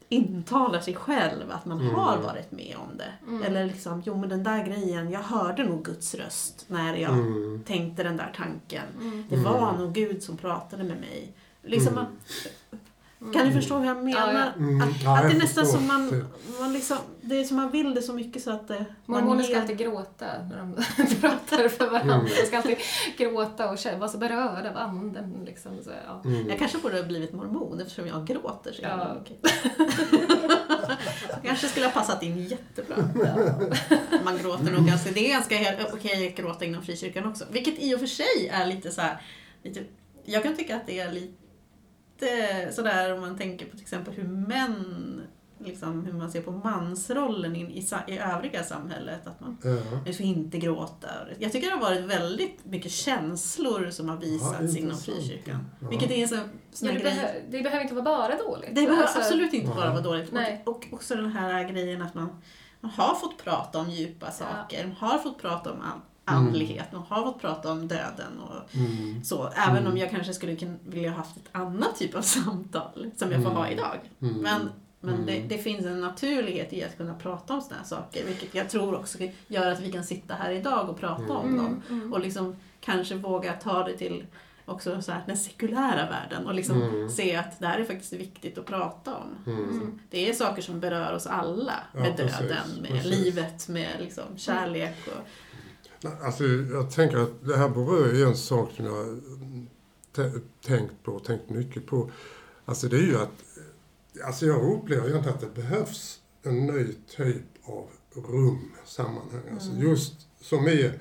[0.09, 1.95] intalar sig själv att man Mm.
[1.95, 3.13] har varit med om det.
[3.29, 3.43] Mm.
[3.43, 7.63] Eller liksom, jo men den där grejen, jag hörde nog Guds röst när jag Mm.
[7.67, 8.85] tänkte den där tanken.
[9.01, 9.25] Mm.
[9.29, 11.33] Det var nog Gud som pratade med mig.
[11.63, 11.99] Liksom
[13.21, 13.33] Mm.
[13.33, 14.33] kan du förstå hur jag menar?
[14.35, 14.63] Ja, ja.
[14.65, 14.83] Mm.
[14.89, 16.25] Att, Ja, att det jag är nästan som man, Det-
[16.61, 19.43] man liksom, det är som man vill det så mycket så att det, man Mormoner
[19.45, 20.75] ska alltid gråta när de
[21.21, 22.15] pratar för varandra.
[22.15, 22.27] Mm.
[22.27, 22.77] De ska alltid
[23.17, 25.43] gråta och vara så berörda av anden.
[25.47, 25.73] Liksom.
[25.85, 26.23] Så, ja.
[26.31, 26.49] Mm.
[26.49, 29.21] Jag kanske borde ha blivit mormon eftersom jag gråter så jävla Ja.
[29.21, 29.53] mycket.
[31.45, 32.97] kanske skulle ha passat in jättebra.
[34.25, 37.45] Man gråter nog ganska, det är ganska helt okej att gråta inom frikyrkan också.
[37.51, 39.23] Vilket i och för sig är lite så här,
[39.63, 39.81] lite,
[40.25, 41.33] jag kan tycka att det är lite
[42.73, 45.23] sådär om man tänker på till exempel hur män,
[45.65, 49.27] liksom hur man ser på mansrollen in, i, sa- i övriga samhället.
[49.27, 49.77] Att man Ja.
[50.07, 51.09] jag får inte gråta.
[51.39, 55.05] Jag tycker det har varit väldigt mycket känslor som har visats inom intressant.
[55.05, 55.67] frikyrkan.
[55.81, 55.89] Ja.
[55.89, 56.39] Vilket är en sån,
[56.73, 57.15] sån Ja, här det, grej.
[57.19, 58.69] behö- det behöver inte vara bara dåligt.
[58.75, 60.33] Det behöver Alltså, absolut inte bara vara dåligt.
[60.33, 60.63] Nej.
[60.67, 62.29] Och, och också den här grejen att man,
[62.81, 64.87] man har fått prata om djupa saker.
[64.87, 66.93] Man har fått prata om an- andlighet.
[66.93, 69.25] Man har fått prata om döden och Mm.
[69.25, 69.49] så.
[69.57, 69.93] Även Mm.
[69.93, 70.57] om jag kanske skulle
[70.87, 73.79] vilja ha haft ett annat typ av samtal som jag får ha Mm.
[73.79, 73.97] idag.
[74.23, 74.35] Mm.
[74.43, 74.71] Men,
[75.01, 75.49] men det, Mm.
[75.49, 78.25] det finns en naturlighet i att kunna prata om sådana här saker.
[78.27, 81.57] Vilket jag tror också gör att vi kan sitta här idag och prata om Mm,
[81.65, 81.83] dem.
[81.91, 82.13] mm.
[82.13, 84.27] Och liksom kanske våga ta det till
[84.65, 87.09] också så här, den sekulära världen och liksom Mm.
[87.09, 89.53] se att det här är faktiskt viktigt att prata om.
[89.53, 90.01] Mm.
[90.11, 91.75] Det är saker som berör oss alla.
[91.95, 93.11] Ja, Med precis, döden, med precis.
[93.19, 94.97] livet, med liksom kärlek.
[95.07, 95.27] Och,
[96.23, 99.21] Alltså, jag tänker att det här berör ju en sak som jag
[100.67, 102.11] tänkt på tänkt mycket på.
[102.65, 103.45] Alltså det är ju att,
[104.25, 109.43] alltså jag upplever egentligen att det behövs en ny typ av rum, sammanhang.
[109.53, 111.01] Alltså just som är,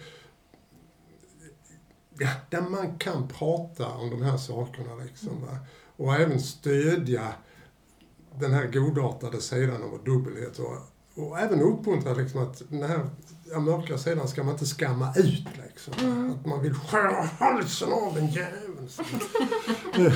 [2.18, 5.41] ja, där man kan prata om de här sakerna liksom.
[5.41, 5.58] Va?
[5.98, 7.34] och även stödja
[8.39, 10.78] den här godartade sidan av dubbelhet och,
[11.18, 13.09] och även uppmuntra liksom att den här
[13.51, 15.93] ja, mörka sidan ska man inte skamma ut liksom.
[16.01, 16.32] Mm.
[16.32, 18.89] Att man vill skära halsen av den jäveln.
[19.97, 20.11] Nej,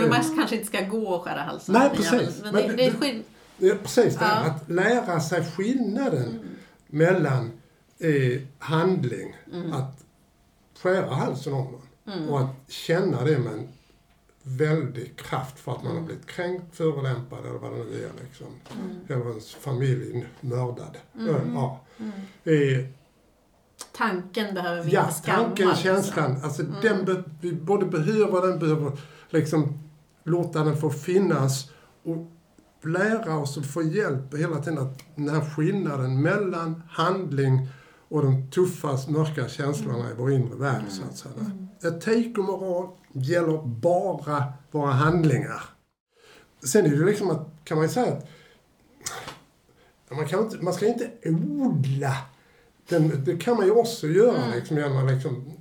[0.00, 2.42] men man kanske inte ska gå och skära halsen Nej, av jäveln, precis.
[2.42, 3.22] Men, Men det, det är skill-
[3.82, 4.36] precis det, Ja.
[4.40, 4.50] Mm.
[4.56, 6.38] att lära sig skillnaden
[6.86, 7.50] mellan
[7.98, 9.72] eh, handling, Mm.
[9.72, 10.04] att
[10.82, 13.68] skära halsen av någon och att känna det med en
[14.48, 16.06] väldig kraft för att man har Mm.
[16.06, 18.24] blivit kränkt, förolämpad eller vad det nu är.
[18.24, 18.46] Liksom.
[18.46, 18.96] Mm.
[19.08, 20.96] Eller ens familj mördad.
[21.54, 21.80] Ja.
[22.44, 22.84] Eh,
[23.92, 25.38] tanken behöver vi Ja, inte skamma.
[25.44, 25.82] tanken, liksom.
[25.84, 26.36] känslan.
[26.42, 28.92] Alltså den be, vi både behöver den, behöver
[29.30, 29.78] liksom
[30.24, 31.70] låta den få finnas
[32.02, 32.32] och
[32.88, 37.68] lära oss och få hjälp hela tiden att den här skillnaden mellan handling
[38.08, 41.50] och de tuffa, mörka känslorna i vår inre värld, så att säga.
[41.82, 45.62] Etik och moral gäller bara våra handlingar.
[46.64, 48.26] Sen är det liksom att, kan man ju säga att
[50.16, 52.16] man, kan inte, man ska inte odla
[52.88, 55.52] den, det kan man ju också göra liksom, genom att liksom,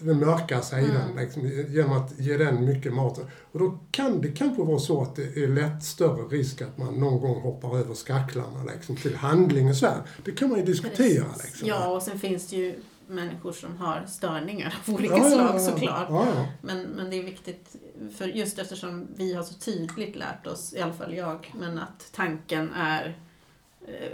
[0.00, 3.20] den mörka sidan, liksom, genom att ge den mycket mat.
[3.52, 6.94] Och då kan det kanske vara så att det är lätt större risk att man
[6.94, 10.02] någon gång hoppar över skacklarna liksom, till handlingens värld.
[10.24, 11.26] Det kan man ju diskutera.
[11.44, 11.68] Liksom.
[11.68, 12.74] Ja, och sen finns det ju
[13.06, 15.58] människor som har störningar av olika Ja, slag ja.
[15.58, 16.06] såklart.
[16.10, 16.46] Ja, ja.
[16.62, 17.76] Men, men det är viktigt,
[18.16, 22.08] för just eftersom vi har så tydligt lärt oss, i alla fall jag, men att
[22.12, 23.18] tanken är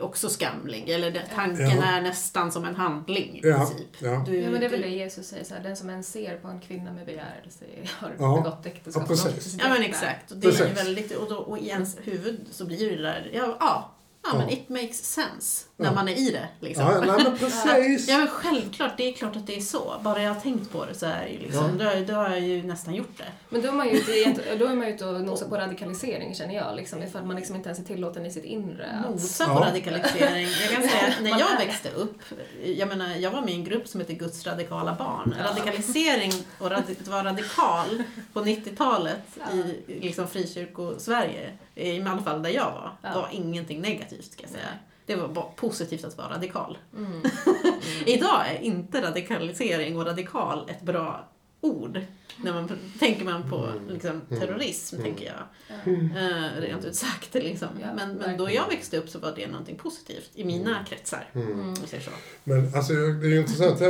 [0.01, 0.89] också skamlig.
[0.91, 1.85] Eller det, tanken Ja.
[1.85, 3.87] är nästan som en handling i Ja, princip.
[3.99, 4.24] ja.
[4.27, 6.37] Du, Ja men det är väl det Jesus säger, så här, den som än ser
[6.37, 8.37] på en kvinna med begärelse har Ja.
[8.45, 9.03] begått äktenskap.
[9.03, 9.57] Ja, precis.
[9.61, 10.31] Ja men exakt.
[10.31, 10.79] Och det är Precis.
[10.87, 13.93] väldigt, och, då, och i ens huvud så blir det där, ja, ja,
[14.33, 15.93] ja men it makes sense när Ja.
[15.95, 16.49] man är i det.
[16.61, 16.85] Liksom.
[16.85, 18.09] Ja, nej, men precis.
[18.09, 19.95] Ja men självklart, det är klart att det är så.
[20.03, 22.41] Bara jag har tänkt på det så är det ju liksom, då, då har jag
[22.41, 23.24] ju nästan gjort det.
[23.49, 26.55] Men då är man ju ute, då är man ute och nosar på radikalisering känner
[26.55, 26.77] jag.
[26.77, 29.03] Liksom, ifall man liksom inte ens är tillåten i sitt inre.
[29.11, 29.55] Nosa Ja.
[29.55, 30.47] på radikalisering.
[30.62, 32.18] Jag kan säga att när jag växte upp,
[32.64, 35.35] jag menar jag var med i en grupp som heter Guds radikala barn.
[35.45, 38.03] Radikalisering och radi- att vara radikal
[38.33, 43.12] på 90-talet i liksom frikyrko-Sverige, i alla fall där jag var, Ja.
[43.14, 44.68] var ingenting negativt ska jag säga.
[45.07, 46.78] Det var bara positivt att vara radikal.
[46.96, 47.22] mm.
[48.07, 51.28] Idag är inte radikalisering och radikal ett bra
[51.61, 52.00] ord.
[52.44, 55.42] När man, tänker man på liksom, terrorism, tänker jag.
[55.86, 57.34] Eh, rent ut sagt.
[57.34, 57.68] Liksom.
[57.80, 61.30] Ja, men, men då jag växte upp så var det någonting positivt i mina kretsar.
[61.32, 62.11] Om vi säger så.
[62.44, 63.80] Men alltså, det är ju intressant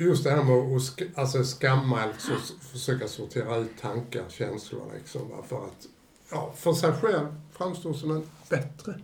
[0.00, 2.32] just det här med att sk alltså, skamma eller så,
[2.72, 5.20] försöka sortera ut tankar, känslor liksom.
[5.48, 5.86] För att
[6.30, 9.00] ja, för sig själv framstå som en bättre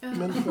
[0.00, 0.50] människa.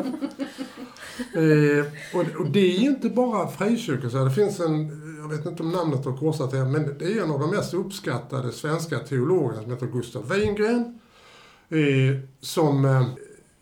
[1.34, 4.08] eh, och, och det är ju inte bara frikyrkor.
[4.08, 7.22] så Det finns en, jag vet inte om namnet har korsat det, men det är
[7.22, 10.98] en av de mest uppskattade svenska teologerna som heter Gustav Wingren.
[11.68, 13.06] Eh, som eh,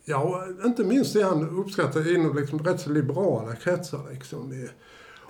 [0.05, 4.09] Ja, inte minst är han uppskattad inom liksom rätt så liberala kretsar.
[4.13, 4.49] Liksom.
[4.49, 4.71] Det-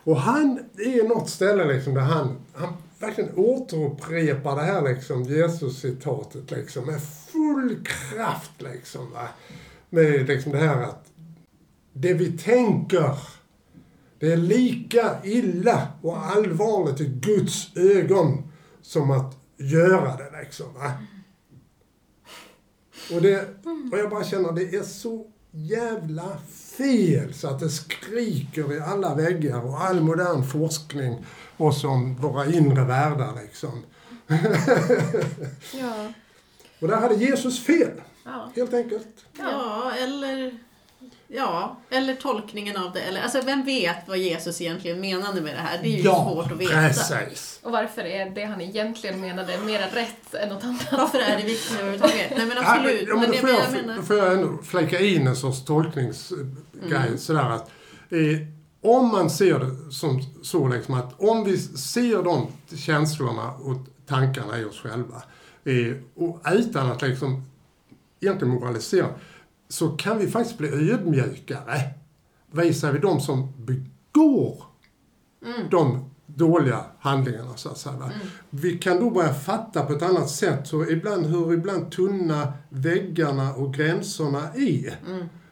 [0.04, 6.52] Och han, är något ställe liksom där han, han verkligen återupprepar det här liksom, Jesus-citatet
[6.52, 7.02] liksom, med
[7.32, 8.52] full kraft.
[8.58, 9.28] Liksom, va?
[9.90, 11.06] Med liksom det här att
[11.94, 13.18] det vi tänker,
[14.20, 20.42] det är lika illa och allvarligt i Guds ögon som att göra det.
[20.44, 20.92] Liksom, va?
[23.14, 23.42] Och, det,
[23.92, 26.38] och jag bara känner det är så jävla
[26.78, 31.26] fel så att det skriker i alla väggar och all modern forskning
[31.58, 33.84] och som våra inre världar liksom.
[35.74, 36.14] ja.
[36.82, 38.52] Och där hade Jesus fel, Ja.
[38.56, 39.26] helt enkelt.
[39.40, 40.60] ja, eller...
[41.28, 43.00] Ja, eller tolkningen av det.
[43.00, 45.80] Eller, alltså, vem vet vad Jesus egentligen menade med det här?
[45.84, 46.74] Det är ju svårt att veta.
[46.74, 47.60] precis.
[47.64, 50.88] Och varför är det han egentligen menade mera rätt än något annat?
[50.92, 52.34] Varför är det viktigt överhuvudtaget?
[52.38, 53.04] Nej men Ja, absolut.
[53.08, 53.96] ja, men men då, det, får jag, jag menar...
[53.96, 57.08] då får jag ändå flika in en sorts tolkningsgrej.
[57.08, 57.18] Mm.
[57.18, 57.72] Sådär att,
[58.10, 58.48] eh,
[58.82, 63.78] om man ser det som så liksom att om vi ser de känslorna och
[64.08, 65.24] tankarna i oss själva
[65.64, 67.49] eh, och utan att liksom
[68.20, 69.08] egentligen moralisera
[69.70, 71.82] så kan vi faktiskt bli ödmjukare
[72.52, 74.64] visar vi de som begår
[75.72, 77.96] de dåliga handlingarna så att säga.
[77.96, 78.12] va.
[78.50, 83.54] Vi kan då börja fatta på ett annat sätt så ibland, hur ibland tunna väggarna
[83.54, 84.96] och gränserna är.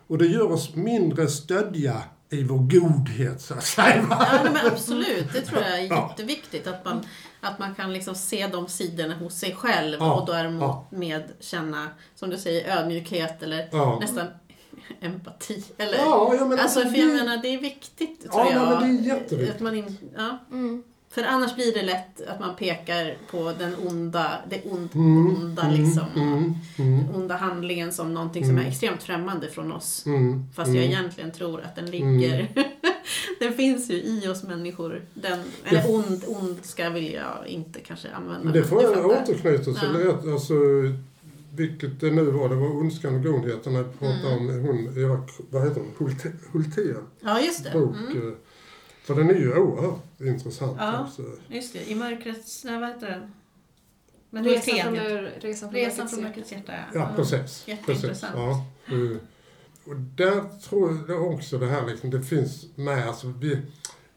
[0.07, 4.05] Och det gör oss mindre stödja i vår godhet så att säga.
[4.09, 5.33] Ja, men absolut.
[5.33, 6.67] Det tror jag är jätteviktigt.
[6.67, 7.05] Att man,
[7.41, 10.27] att man kan liksom se de sidorna hos sig själv Ja, och
[10.61, 10.87] ja.
[10.89, 13.97] med känna, som du säger, ödmjukhet eller Ja.
[14.01, 14.27] nästan
[15.01, 15.63] empati.
[15.77, 18.81] Eller, Ja, jag menar, alltså, för det- jag menar, det är viktigt, tror Ja, jag.
[18.81, 19.55] men det är jätteviktigt.
[19.55, 20.37] Att man in, ja.
[20.51, 20.83] Mm.
[21.17, 25.61] För annars blir det lätt att man pekar på den onda, det ond, Mm, onda
[25.63, 26.05] mm, liksom.
[26.15, 28.65] mm, mm, onda handlingen som någonting som Mm.
[28.65, 30.03] är extremt främmande från oss.
[30.05, 30.91] mm, Fast jag mm.
[30.91, 32.47] egentligen tror att den ligger...
[33.39, 35.01] den finns ju i oss människor.
[35.13, 38.51] Den, eller Det- ond, ondska vill jag inte kanske använda.
[38.51, 39.73] Det får jag återknyta till.
[40.25, 40.31] Ja.
[40.33, 40.53] Alltså,
[41.55, 44.59] vilket det nu var, det var Ondskan och godheten när jag pratade Mm.
[44.59, 46.15] om hon, Eva, vad heter hon,
[46.51, 47.71] Hultén Ja, just det.
[47.79, 47.95] bok.
[49.09, 49.27] Mm.
[49.27, 51.03] För den är ju oerhört intressant Ja.
[51.03, 51.21] också.
[51.47, 52.63] Just det, i mörkrets...
[52.63, 53.31] Nej, vad heter den?
[54.29, 55.01] Men Resan från, ja.
[55.39, 56.21] resan från, Resan mörkrets från hjärta.
[56.21, 56.73] mörkrets hjärta.
[56.93, 57.31] Ja, precis.
[57.41, 57.67] precis.
[57.67, 58.33] Jätteintressant.
[58.35, 58.65] Ja.
[59.85, 63.61] Och där tror jag också det här liksom, det finns med, alltså vi,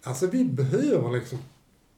[0.03, 1.39] alltså vi behöver liksom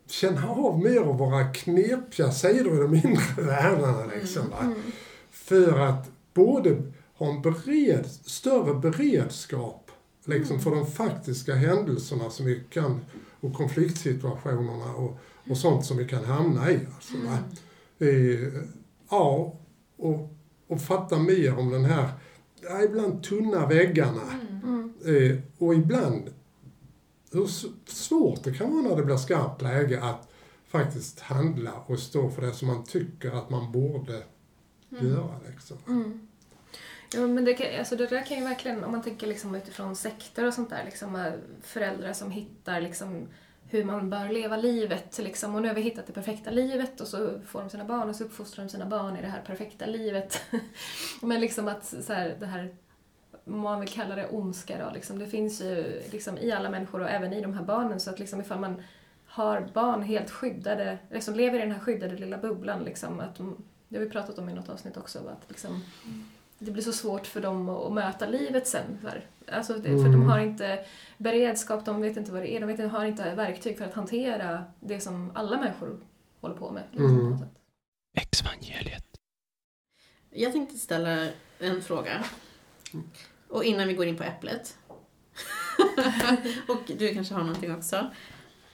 [0.07, 4.51] känna av mer av våra knepiga sidor i de inre världarna liksom.
[4.51, 4.59] Va?
[4.63, 4.75] Mm.
[5.31, 6.83] För att både
[7.15, 9.82] ha en bered, större beredskap
[10.25, 13.01] liksom, för de faktiska händelserna som vi kan,
[13.41, 15.19] och konfliktsituationerna och,
[15.51, 16.81] och sånt som vi kan hamna i.
[16.95, 17.15] Alltså?
[17.99, 18.63] Eh,
[19.11, 19.55] ja,
[19.97, 20.35] och,
[20.67, 22.09] och fatta mer om den här,
[22.63, 24.23] ja, ibland tunna väggarna.
[24.63, 24.93] Mm.
[25.07, 26.31] Eh, och ibland
[27.33, 27.47] hur
[27.87, 30.29] svårt det kan vara när det blir skarpt läge att
[30.69, 34.23] faktiskt handla och stå för det som man tycker att man borde
[34.89, 35.41] göra.
[35.51, 35.77] Liksom.
[35.89, 36.29] Mm.
[37.15, 39.97] Ja, men det, kan, alltså det där kan ju verkligen, om man tänker liksom utifrån
[39.97, 41.33] sekter och sånt där, liksom
[41.63, 43.29] föräldrar som hittar liksom
[43.73, 45.19] hur man bör leva livet.
[45.19, 45.55] Liksom.
[45.55, 48.17] Och nu har vi hittat det perfekta livet och så får de sina barn och
[48.17, 50.43] så uppfostrar de sina barn i det här perfekta livet.
[51.23, 52.75] Men liksom att så här, det här,
[53.45, 57.11] man vill kalla det ondska då, liksom, det finns ju liksom i alla människor och
[57.11, 58.01] även i de här barnen.
[58.01, 58.83] Så att liksom ifall man
[59.27, 63.57] har barn helt skyddade, liksom lever i den här skyddade lilla bubblan, liksom, att mm,
[63.89, 65.85] det har vi pratat om i något avsnitt också, att liksom,
[66.65, 68.99] det blir så svårt för dem att, möta livet sen.
[69.03, 70.23] För, alltså för de Mm.
[70.29, 70.85] har inte
[71.19, 74.65] beredskap, de vet inte vad det är, de vet, har inte verktyg för att hantera
[74.81, 76.01] det som alla människor
[76.41, 76.83] håller på med.
[76.91, 77.25] Liksom, Mm.
[77.25, 77.49] på något sätt.
[78.17, 79.05] Exvangeliet.
[80.31, 82.25] Jag tänkte ställa en fråga.
[83.49, 84.79] Och innan vi går in på äpplet.
[86.69, 88.11] och du kanske har någonting också.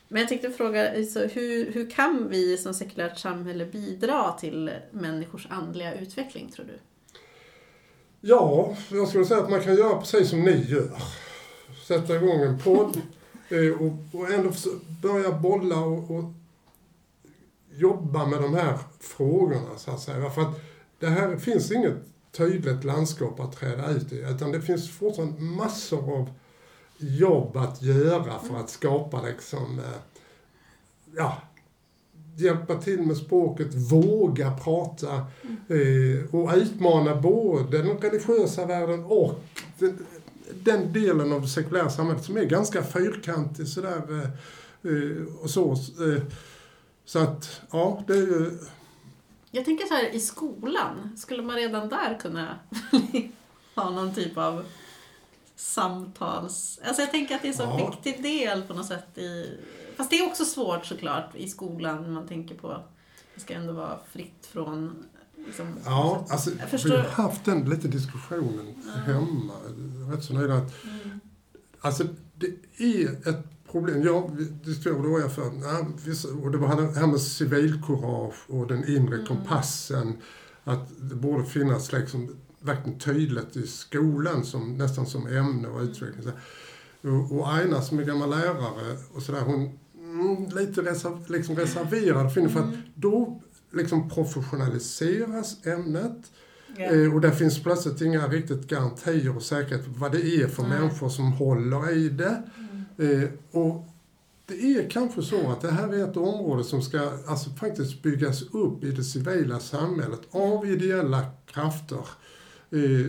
[0.09, 5.47] Men jag tänkte fråga, så hur, hur kan vi som sekulärt samhälle bidra till människors
[5.51, 6.79] andliga utveckling, tror du?
[8.21, 11.03] Ja, jag skulle säga att man kan göra precis som ni gör.
[11.87, 13.01] Sätta igång en podd
[13.49, 14.51] eh, och, och ändå
[15.03, 16.25] börja bolla och, och
[17.71, 20.31] jobba med de här frågorna så att säga.
[20.31, 20.61] För att
[20.99, 21.97] det här finns inget
[22.33, 26.31] tydligt landskap att träda ut i utan det finns fortfarande massor av
[26.99, 30.01] jobb att göra för att skapa liksom, eh,
[31.17, 31.43] ja,
[32.41, 35.15] hjälpa till med språket, våga prata
[35.69, 39.41] eh, och utmana både den religiösa världen och
[39.79, 40.07] den,
[40.65, 45.73] den delen av det sekulära samhället som är ganska fyrkantig sådär eh, eh, och så.
[45.73, 46.23] Eh,
[47.05, 48.59] så att, ja, det är ju...
[49.51, 52.59] Jag tänker så här, i skolan, skulle man redan där kunna
[53.75, 54.65] ha någon typ av
[55.57, 56.81] samtals...
[56.85, 57.91] Alltså jag tänker att det är så en Ja.
[57.91, 59.47] viktig del på något sätt i...
[59.99, 62.83] Fast det är också svårt såklart i skolan, när man tänker på
[63.35, 65.05] det ska ändå vara fritt från...
[65.47, 66.97] Liksom, Ja, så- alltså, jag vi förstår.
[66.97, 68.75] har haft den lite diskussionen
[69.07, 69.53] hemma.
[69.67, 71.21] Jag är rätt så nöjd att Mm.
[71.81, 72.47] Alltså, det
[72.79, 74.03] är ett problem.
[74.03, 75.87] Jag diskuterade då jag för, ja,
[76.45, 79.27] och det var det här med civilkurage och den inre Mm.
[79.27, 80.17] kompassen.
[80.65, 86.27] Att det borde finnas liksom verkligen tydligt i skolan som, nästan som ämne och utveckling.
[86.27, 86.35] Här.
[87.13, 89.79] Och, och Aina som är gammal lärare och sådär, hon mm,
[90.55, 96.33] lite reserv, liksom reserverad för, för att då liksom professionaliseras ämnet.
[96.77, 100.81] Eh, och där finns plötsligt inga riktigt garantier och säkerhet vad det är för Nej.
[100.81, 102.43] människor som håller i det.
[102.99, 103.89] Eh, och
[104.47, 108.43] det är kanske så att det här är ett område som ska alltså, faktiskt byggas
[108.43, 112.07] upp i det civila samhället av ideella krafter.
[112.71, 113.07] Eh,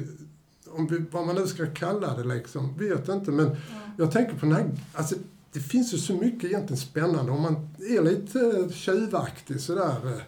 [0.72, 3.32] om vi, vad man nu ska kalla det liksom, vet inte.
[3.32, 3.56] Men
[3.98, 5.16] jag tänker på den här, alltså,
[5.54, 9.98] det finns ju så mycket egentligen spännande om man är lite tjuvaktig sådär.
[10.06, 10.22] eh,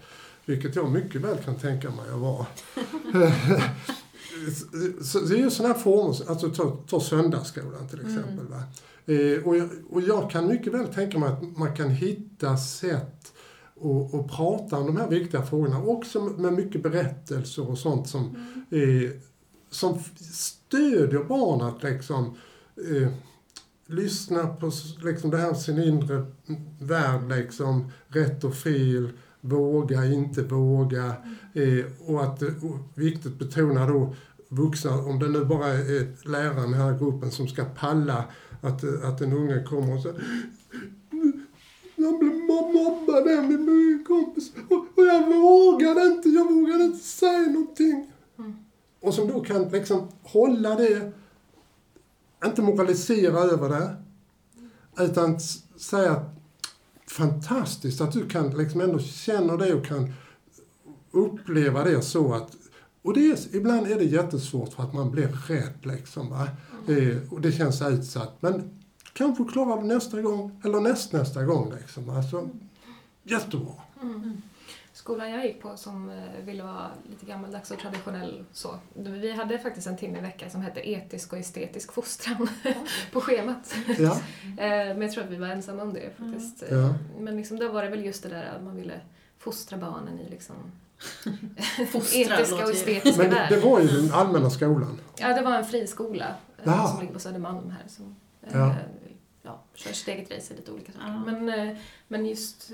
[0.45, 2.45] Vilket jag mycket väl kan tänka mig att vara.
[5.03, 8.47] så det är ju sådana här former, alltså ta, ta söndagsskolan till exempel.
[8.47, 8.63] Va?
[9.05, 13.33] Eh, och, jag, och jag kan mycket väl tänka mig att man kan hitta sätt
[13.81, 18.35] att, att prata om de här viktiga frågorna också med mycket berättelser och sånt som,
[18.69, 19.11] eh,
[19.69, 22.35] som stödjer barn att liksom
[22.89, 23.11] eh,
[23.91, 24.71] lyssna på
[25.03, 26.25] liksom det här sin inre
[26.79, 29.09] värld, liksom rätt och fel,
[29.41, 31.05] våga, inte våga.
[31.53, 34.15] Eh, och att är viktigt betona då
[34.49, 38.25] vuxna, om det nu bara är läraren i den här gruppen som ska palla
[38.61, 40.21] att, att en unge kommer och säger
[41.95, 47.39] jag blir mamma med min, kompis och, och jag vågade inte, jag vågade inte säga
[47.39, 48.11] någonting.
[49.01, 51.11] Och som då kan liksom hålla det,
[52.45, 53.95] inte moralisera över det,
[55.03, 55.39] utan
[55.77, 56.35] säga att
[57.07, 60.13] fantastiskt att du kan liksom ändå känna det och kan
[61.11, 62.55] uppleva det så att
[63.03, 66.29] och det är, ibland är det jättesvårt för att man blir rädd liksom.
[66.29, 66.47] Va?
[66.87, 68.37] Eh, och det känns utsatt.
[68.39, 68.79] Men
[69.13, 72.09] kanske klarar du nästa gång eller näst, nästa gång liksom.
[72.09, 72.49] Alltså,
[73.23, 73.73] jättebra.
[74.01, 74.41] Mm.
[74.93, 78.79] Skolan jag gick på som eh, ville vara lite gammaldags och traditionell så.
[78.93, 82.47] Vi hade faktiskt en timme i veckan som hette etisk och estetisk fostran
[83.11, 83.75] på schemat.
[83.99, 84.19] Ja,
[84.57, 86.63] Eh, Men jag tror att vi var ensamma om det faktiskt.
[86.71, 86.93] Ja.
[87.19, 89.01] Men liksom, då var det väl just det där att man ville
[89.37, 90.55] fostra barnen i liksom
[91.91, 94.99] Fostra etiska och estetiska men det, det var ju den allmänna skolan.
[95.17, 96.25] Ja, det var en friskola
[96.57, 96.87] eh, Jaha.
[96.87, 97.83] som ligger på Södermalm här.
[97.87, 98.15] Som,
[98.53, 98.75] Ja.
[99.43, 101.07] ja, kör sitt eget race i lite olika saker.
[101.07, 101.31] Ja.
[101.31, 101.75] Men,
[102.07, 102.71] men just,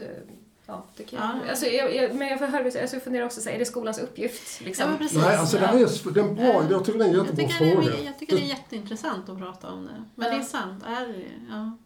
[0.67, 1.39] ja, det kan Ja.
[1.41, 3.65] jag, alltså, jag, jag, men jag, hör, alltså, jag funderar också, så här, är det
[3.65, 4.61] skolans uppgift?
[4.61, 4.91] Liksom?
[4.91, 5.17] Ja, precis.
[5.17, 5.79] Nej, alltså det Ja.
[5.79, 7.93] är, det är en bra, jag tycker det är en Jag jättebra det fråga.
[7.97, 10.03] är, jag tycker det är jätteintressant att prata om det.
[10.15, 10.33] Men Ja.
[10.33, 10.83] det är sant.
[10.87, 11.77] Är, ja.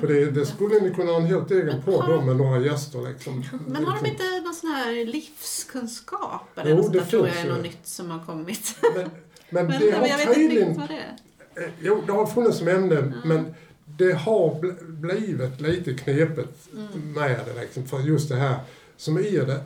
[0.00, 3.08] För det, det skulle ni kunna ha en helt egen podd om med några gäster
[3.12, 3.44] liksom.
[3.66, 4.06] Men har de Liksom.
[4.06, 6.58] inte någon sån här livskunskap?
[6.58, 8.76] Eller Jo, något sånt det där tror jag är något nytt som har kommit.
[8.94, 9.10] Men, men
[9.50, 10.78] Men, det men jag har vet inte tydligen...
[10.80, 11.16] vad det är.
[11.64, 13.54] Eh, Jo, det har funnits som ämne, men
[13.96, 17.12] det har bl- blivit lite knepigt Mm.
[17.12, 18.56] med det liksom, för just det här
[18.96, 19.60] som är det,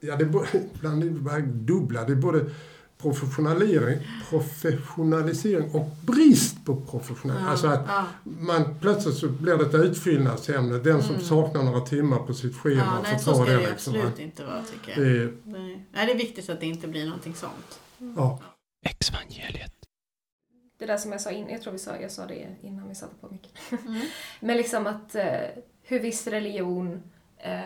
[0.00, 0.28] ja det är
[1.36, 2.44] är det dubbla, det är både
[2.98, 3.98] professionalisering,
[4.30, 7.48] professionalisering och brist på professionalisering.
[7.50, 8.06] Alltså att ja.
[8.24, 12.82] man plötsligt så blir det ett utfyllnadsämne, den som saknar några timmar på sitt schema
[12.82, 12.94] Mm.
[12.94, 13.56] ja, nej, får så ta ska det.
[13.56, 15.22] det ju liksom, absolut inte vara tycker jag.
[15.22, 15.86] Eh, Nej.
[15.92, 17.80] Nej, det är viktigt att det inte blir någonting sånt.
[18.16, 18.40] ja.
[18.84, 19.72] Exvangeliet.
[20.82, 22.94] Det där som jag sa innan, jag tror vi sa, jag sa det innan vi
[22.94, 23.50] satte på micken.
[23.86, 24.00] Mm.
[24.40, 25.24] Men liksom att eh,
[25.82, 27.02] hur viss religion
[27.38, 27.60] eh,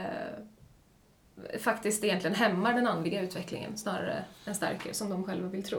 [1.61, 5.79] faktiskt egentligen hämmar den andliga utvecklingen snarare än stärker, som de själva vill tro.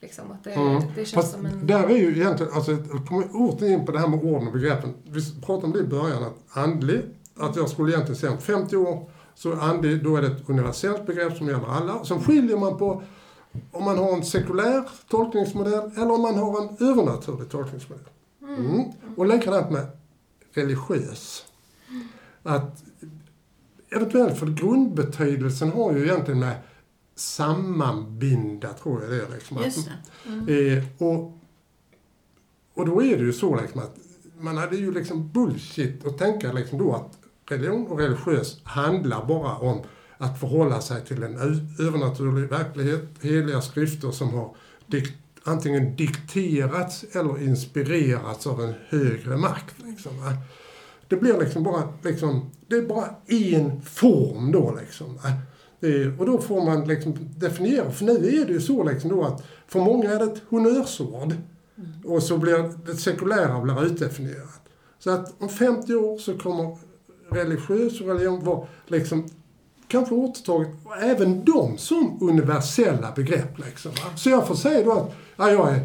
[0.00, 0.82] Liksom att det, Mm.
[0.94, 1.66] det känns Fast som en...
[1.66, 4.52] där är ju egentligen, alltså, jag kommer återigen in på det här med orden och
[4.52, 4.94] begreppen.
[5.04, 7.00] Vi pratade om det i början, att andlig,
[7.36, 11.06] att jag skulle egentligen säga om 50 år, så andlig, då är det ett universellt
[11.06, 12.04] begrepp som gäller alla.
[12.04, 13.02] Sen skiljer man på
[13.72, 18.04] om man har en sekulär tolkningsmodell eller om man har en övernaturlig tolkningsmodell.
[18.42, 18.84] Mm.
[19.16, 19.86] Och likadant med
[20.52, 21.44] religiös.
[22.42, 22.84] Att
[23.88, 26.56] eventuellt, för grundbetydelsen har ju egentligen med
[27.14, 29.28] sammanbinda, tror jag det är.
[29.34, 29.62] Liksom.
[29.64, 29.90] Just
[30.46, 30.72] det.
[30.72, 31.38] Eh, och,
[32.74, 33.96] och då är det ju så liksom att
[34.38, 39.56] man hade ju liksom bullshit att tänka liksom då att religion och religiös handlar bara
[39.56, 39.80] om
[40.22, 41.36] att förhålla sig till en
[41.78, 44.54] övernaturlig verklighet, heliga skrifter som har
[44.86, 45.14] dikt,
[45.44, 49.74] antingen dikterats eller inspirerats av en högre makt.
[49.84, 50.12] Liksom?
[51.08, 55.18] Det blir liksom bara, liksom, det är bara en form då liksom.
[55.80, 59.24] Eh, Och då får man liksom definiera, för nu är det ju så liksom då
[59.24, 61.34] att för många är det ett honnörsord.
[62.04, 64.60] Och så blir det sekulära blir utdefinierat.
[64.98, 66.78] Så att om 50 år så kommer
[67.30, 69.28] religiös och religion vara liksom
[69.92, 73.58] kanske återtaget, och även de som universella begrepp.
[73.58, 73.92] Liksom?
[74.16, 75.80] Så jag får säga då att ja, jag är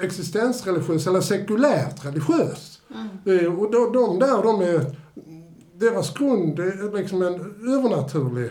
[0.00, 2.80] existensreligiös eller sekulärt religiös.
[3.26, 4.96] Eh, Och de, de där, de är,
[5.78, 7.34] deras grund är liksom en
[7.74, 8.50] övernaturlig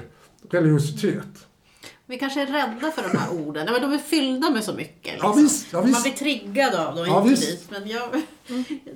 [0.50, 1.48] religiositet.
[2.12, 3.66] Vi kanske är rädda för de här orden.
[3.68, 5.12] Ja, men de är fyllda med så mycket.
[5.14, 5.30] Liksom.
[5.30, 5.94] Ja, visst, ja, visst.
[5.94, 7.48] Man blir triggad av dem, Ja, inte visst.
[7.52, 7.72] dit.
[7.72, 8.10] Men jag,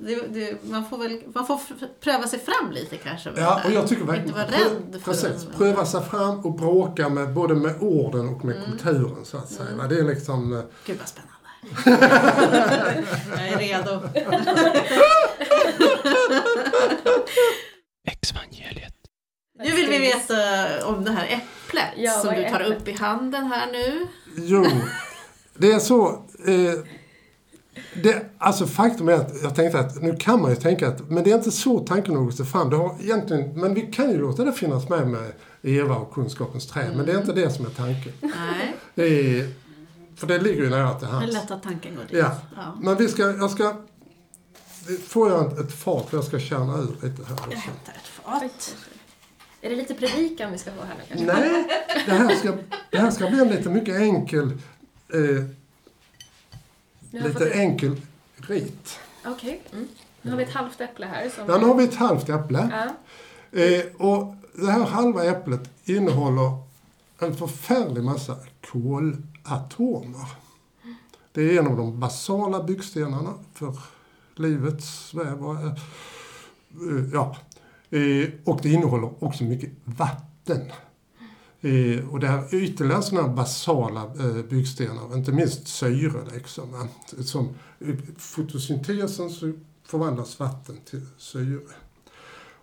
[0.00, 1.60] det, det, man får väl man får
[2.00, 3.30] pröva sig fram lite kanske.
[3.36, 4.34] Ja, och jag tycker Inte verkligen...
[4.34, 5.56] vara rädd för precis, det.
[5.58, 9.76] pröva sig fram och bråka med, både med orden och med kulturen så att säga.
[9.76, 9.86] va?
[9.86, 10.52] Det är liksom...
[10.52, 11.32] eh, Gud vad spännande.
[13.36, 14.00] jag är redo.
[18.06, 18.92] Exvangeliet.
[19.58, 20.34] Nu vill vi veta
[20.86, 21.42] om det här äpplet
[21.96, 22.80] Ja, som du tar äpplet?
[22.80, 24.06] upp i handen här nu.
[24.36, 24.66] Jo,
[25.54, 26.08] det är så...
[26.46, 26.74] Eh,
[28.02, 31.24] det, alltså faktum är att jag tänkte att nu kan man ju tänka att, men
[31.24, 32.70] det är inte så tanken har gått fram.
[32.70, 36.66] Det har egentligen, men vi kan ju låta det finnas med med Eva och kunskapens
[36.66, 38.12] träd, men det är inte det som är tanken.
[38.20, 39.02] Nej, Det
[39.38, 39.50] är,
[40.16, 41.34] för det ligger ju nära till det är hands.
[41.34, 42.12] lätt att tanken går dit.
[42.12, 42.36] Ja.
[42.56, 42.76] Ja.
[42.80, 43.76] Men vi ska, jag ska,
[45.08, 47.36] får jag ett, fat för jag ska kärna ur lite här.
[47.50, 48.74] Jag hämtar ett fat.
[49.66, 51.26] Är det lite predikan vi ska få här nu kanske?
[51.26, 51.66] Nej,
[52.06, 52.52] det här ska,
[52.90, 54.52] det här ska bli en lite mycket enkel,
[55.12, 55.44] eh,
[57.10, 58.00] lite enkel
[58.36, 58.98] rit.
[59.24, 59.62] Okej.
[59.72, 59.88] Mm.
[60.22, 61.28] Nu har vi ett halvt äpple här.
[61.28, 61.44] Som...
[61.48, 62.70] Ja, nu har vi ett halvt äpple.
[63.52, 63.60] Ja.
[63.60, 66.58] Eh, och det här halva äpplet innehåller
[67.18, 68.36] en förfärlig massa
[68.70, 70.26] kolatomer.
[71.32, 73.78] Det är en av de basala byggstenarna för
[74.34, 75.46] livets väv.
[75.46, 75.72] och, eh,
[77.12, 77.36] Ja.
[77.90, 80.60] Eh, och det innehåller också mycket vatten.
[81.60, 86.24] Eh, och det här är ytterligare sådana basala eh, byggstenar, inte minst syre.
[86.34, 86.88] Liksom.
[87.24, 89.52] Som, I fotosyntesen så
[89.84, 91.60] förvandlas vatten till syre.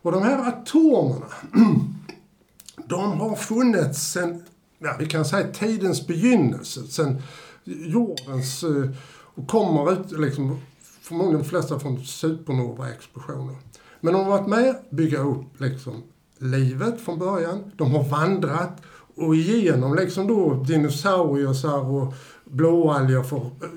[0.01, 1.25] Och de här atomerna,
[2.85, 4.43] de har funnits sedan,
[4.79, 7.21] ja, vi kan säga tidens begynnelse, sedan
[7.63, 8.89] jordens, eh,
[9.35, 10.61] och kommer ut, liksom,
[11.01, 13.55] förmodligen de flesta från supernova-explosioner.
[14.03, 16.03] Men de har varit med bygga upp liksom,
[16.37, 17.71] livet från början.
[17.75, 18.81] De har vandrat
[19.15, 22.13] och igenom liksom då dinosaurier och
[22.45, 23.69] blåalger för eh,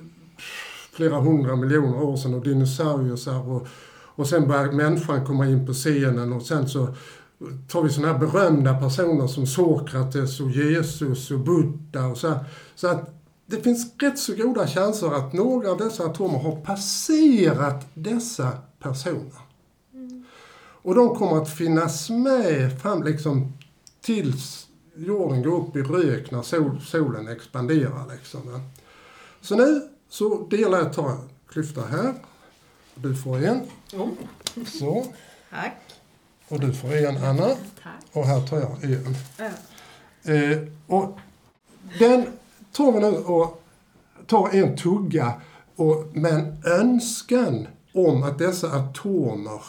[0.93, 3.67] flera hundra miljoner år sedan och dinosaurier och,
[4.05, 6.95] och sen börjar människan komma in på scenen och sen så
[7.69, 12.45] tar vi sådana här berömda personer som Sokrates och Jesus och Buddha och så här.
[12.75, 17.87] Så att det finns rätt så goda chanser att några av dessa atomer har passerat
[17.95, 19.46] dessa personer.
[20.87, 23.53] Och de kommer att finnas med fram liksom
[24.01, 28.13] tills jorden går upp i rök när sol, solen expanderar.
[28.17, 28.71] Liksom.
[29.41, 32.15] Så nu så delar jag, tar en klyfta här.
[32.95, 33.61] Du får en.
[34.67, 35.07] Så.
[35.51, 35.77] tack.
[36.49, 37.49] Och du får en, Anna.
[37.83, 38.05] Tack.
[38.13, 39.17] Och här tar jag en.
[39.37, 40.33] Ja.
[40.33, 41.19] Eh, och
[41.99, 42.27] den
[42.73, 43.63] tar vi nu och
[44.27, 45.33] tar en tugga
[45.77, 49.63] och, med en önskan om att dessa atomer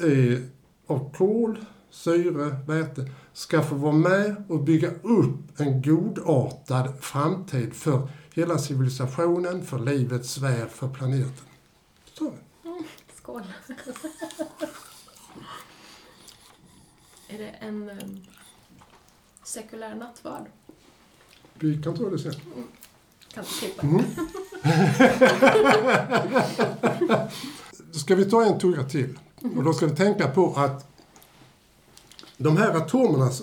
[0.00, 0.38] eh,
[0.86, 8.08] av kol, syre, väte ska få vara med och bygga upp en godartad framtid för
[8.34, 11.44] hela civilisationen, för livets väv, för planeten.
[12.14, 12.32] Så.
[13.14, 13.42] Skål.
[17.28, 18.26] är det en um,
[19.44, 20.46] sekulär nattvard?
[21.54, 22.34] Vi kan ta det sen.
[23.34, 23.82] Kan du klippa?
[23.82, 24.02] Mm.
[27.92, 29.18] Ska vi ta en tugga till.
[29.56, 30.86] Och då ska vi tänka på att
[32.36, 33.42] de här atomernas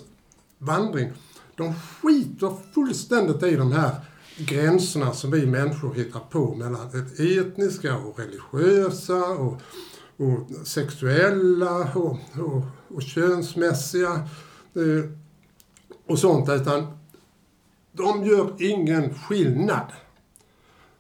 [0.58, 1.12] vandring,
[1.56, 3.96] de skiter fullständigt i de här
[4.38, 9.62] gränserna som vi människor hittar på mellan det etniska och religiösa och,
[10.18, 12.62] och sexuella och, och,
[12.96, 14.12] och könsmässiga
[14.74, 15.12] eh,
[16.08, 16.50] och sånt.
[16.50, 16.98] Utan
[17.92, 19.88] de gör ingen skillnad.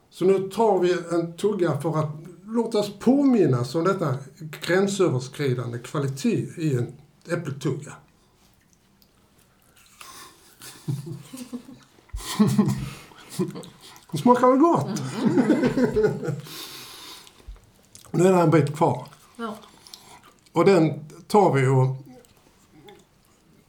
[0.09, 2.24] Så nu tar vi en tugga för att
[2.55, 6.93] låta oss påminnas om detta gränsöverskridande kvalitet i en
[7.29, 7.93] äppeltugga.
[14.11, 15.01] Det smakar väl gott?
[18.11, 19.07] nu är det en bit kvar.
[19.37, 19.57] Ja.
[20.51, 21.97] Och den tar vi och...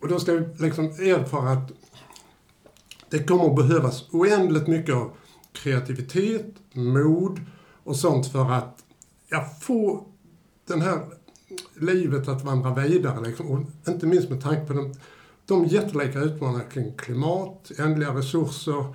[0.00, 1.72] Och då ska vi liksom erfara att
[3.10, 5.10] det kommer att behövas oändligt mycket av
[5.52, 7.40] kreativitet, mod
[7.86, 8.84] och sånt för att
[9.28, 10.06] ja, få
[10.66, 11.00] den här
[11.74, 13.20] livet att vandra vidare.
[13.20, 13.46] Liksom.
[13.46, 14.94] Och inte minst med tanke på de,
[15.46, 18.94] de jättelika utmaningarna kring klimat, ändliga resurser,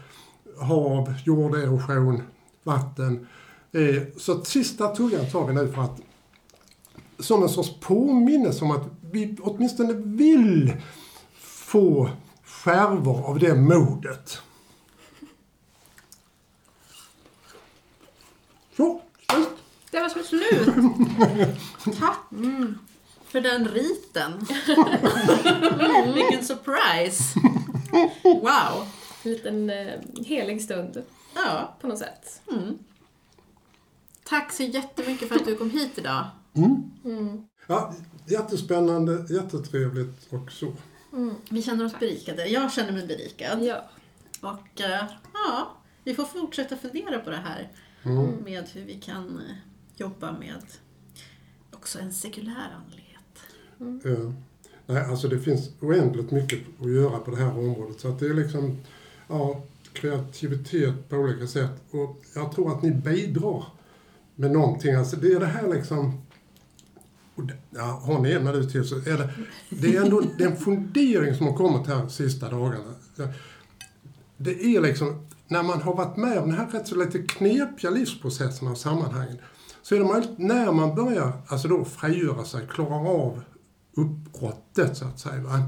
[0.59, 2.21] hav, jorderosion,
[2.63, 3.27] vatten.
[3.71, 6.01] Eh, så sista tuggan tar vi nu för att
[7.19, 10.73] som en sorts påminnelse om att vi åtminstone vill
[11.41, 12.09] få
[12.43, 14.41] skärvor av det modet.
[18.81, 19.49] Så, slut.
[19.91, 20.75] Det var slut.
[21.99, 22.19] Tack
[23.25, 24.47] för den riten.
[26.13, 27.23] Vilken surprise.
[28.23, 28.87] Wow.
[29.23, 31.03] En liten eh, helig stund
[31.35, 31.75] Ja.
[31.81, 32.41] på något sätt.
[32.51, 32.77] Mm.
[34.23, 36.25] Tack så jättemycket för att du kom hit idag.
[36.55, 37.47] Mm.
[37.67, 37.93] Ja,
[38.27, 40.73] jättespännande, jättetrevligt och så.
[41.49, 42.45] Vi känner oss berikade.
[42.47, 43.63] Jag känner mig berikad.
[43.63, 43.89] Ja.
[44.41, 45.71] Och eh, ja,
[46.03, 47.69] vi får fortsätta fundera på det här
[48.03, 48.43] Mm.
[48.43, 49.55] med hur vi kan eh,
[49.95, 50.61] jobba med
[51.71, 53.11] också en sekulär andlighet.
[54.03, 54.33] Ja.
[54.85, 57.99] Nej, alltså det finns oändligt mycket att göra på det här området.
[57.99, 58.77] Så att det är liksom,
[59.27, 59.63] ja,
[59.93, 61.83] kreativitet på olika sätt.
[61.91, 63.65] Och jag tror att ni bidrar
[64.35, 64.95] med någonting.
[64.95, 66.21] Alltså det är det här liksom,
[67.35, 69.29] det, ja, har ni en minut till så är det,
[69.69, 72.93] det är ändå det är en fundering som har kommit här de sista dagarna.
[74.37, 77.91] Det är liksom, när man har varit med om den här rätt så lite knepiga
[77.91, 79.37] livsprocesserna och sammanhangen,
[79.81, 83.41] så är det möjligt, när man börjar alltså då frigöra sig, klarar av
[83.97, 85.59] uppbrottet så att säga, va?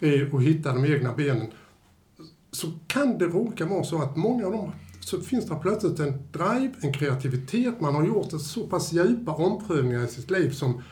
[0.00, 1.46] Eh, och hitta de egna benen,
[2.52, 6.22] så kan det råka vara så att många av dem, så finns det plötsligt en
[6.32, 10.82] drive, en kreativitet, man har gjort så pass djupa omprövningar i sitt liv som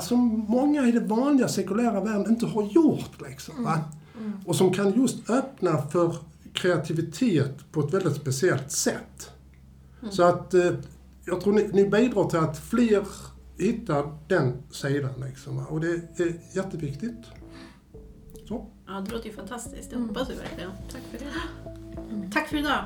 [0.00, 3.20] som många i den vanliga sekulära världen inte har gjort.
[3.28, 3.80] Liksom, va?
[4.44, 6.16] Och som kan just öppna för
[6.58, 9.32] kreativitet på ett väldigt speciellt sätt.
[10.10, 10.72] Så att eh,
[11.24, 13.06] jag tror ni, ni bidrar till att fler
[13.58, 15.66] hitta den sidan liksom.
[15.66, 15.88] Och det
[16.20, 17.26] är jätteviktigt.
[18.48, 18.66] Så.
[18.86, 19.90] Ja, det låter ju fantastiskt.
[19.90, 20.70] Det hoppas vi verkligen.
[20.92, 21.24] Tack för det.
[22.32, 22.84] Tack för idag.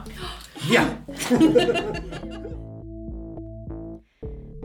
[0.71, 0.83] Ja!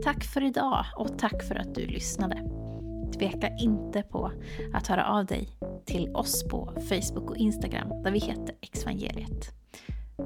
[0.02, 2.67] Tack för idag och tack för att du lyssnade.
[3.18, 4.32] Tveka inte på
[4.72, 5.48] att höra av dig
[5.84, 9.54] till oss på Facebook och Instagram där vi heter Exvangeliet.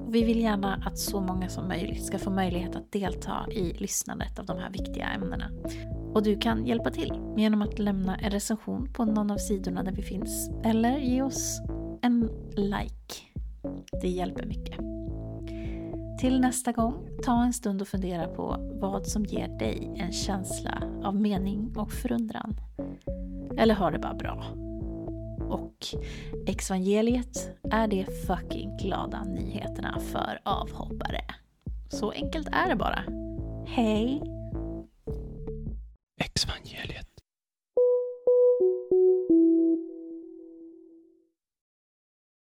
[0.09, 4.39] Vi vill gärna att så många som möjligt ska få möjlighet att delta i lyssnandet
[4.39, 5.51] av de här viktiga ämnena.
[6.15, 9.93] Och du kan hjälpa till genom att lämna en recension på någon av sidorna där
[9.93, 11.61] vi finns eller ge oss
[12.03, 13.23] en like.
[14.03, 15.02] Det hjälper mycket.
[16.23, 20.83] Till nästa gång, ta en stund och fundera på vad som ger dig en känsla
[21.05, 22.57] av mening och förundran.
[23.59, 24.45] Eller ha det bara bra.
[25.51, 25.87] Och
[26.47, 31.25] Exvangeliet är de fucking glada nyheterna för avhoppare.
[31.89, 33.05] Så enkelt är det bara.
[33.67, 34.23] Hej!
[36.21, 37.12] Exvangeliet.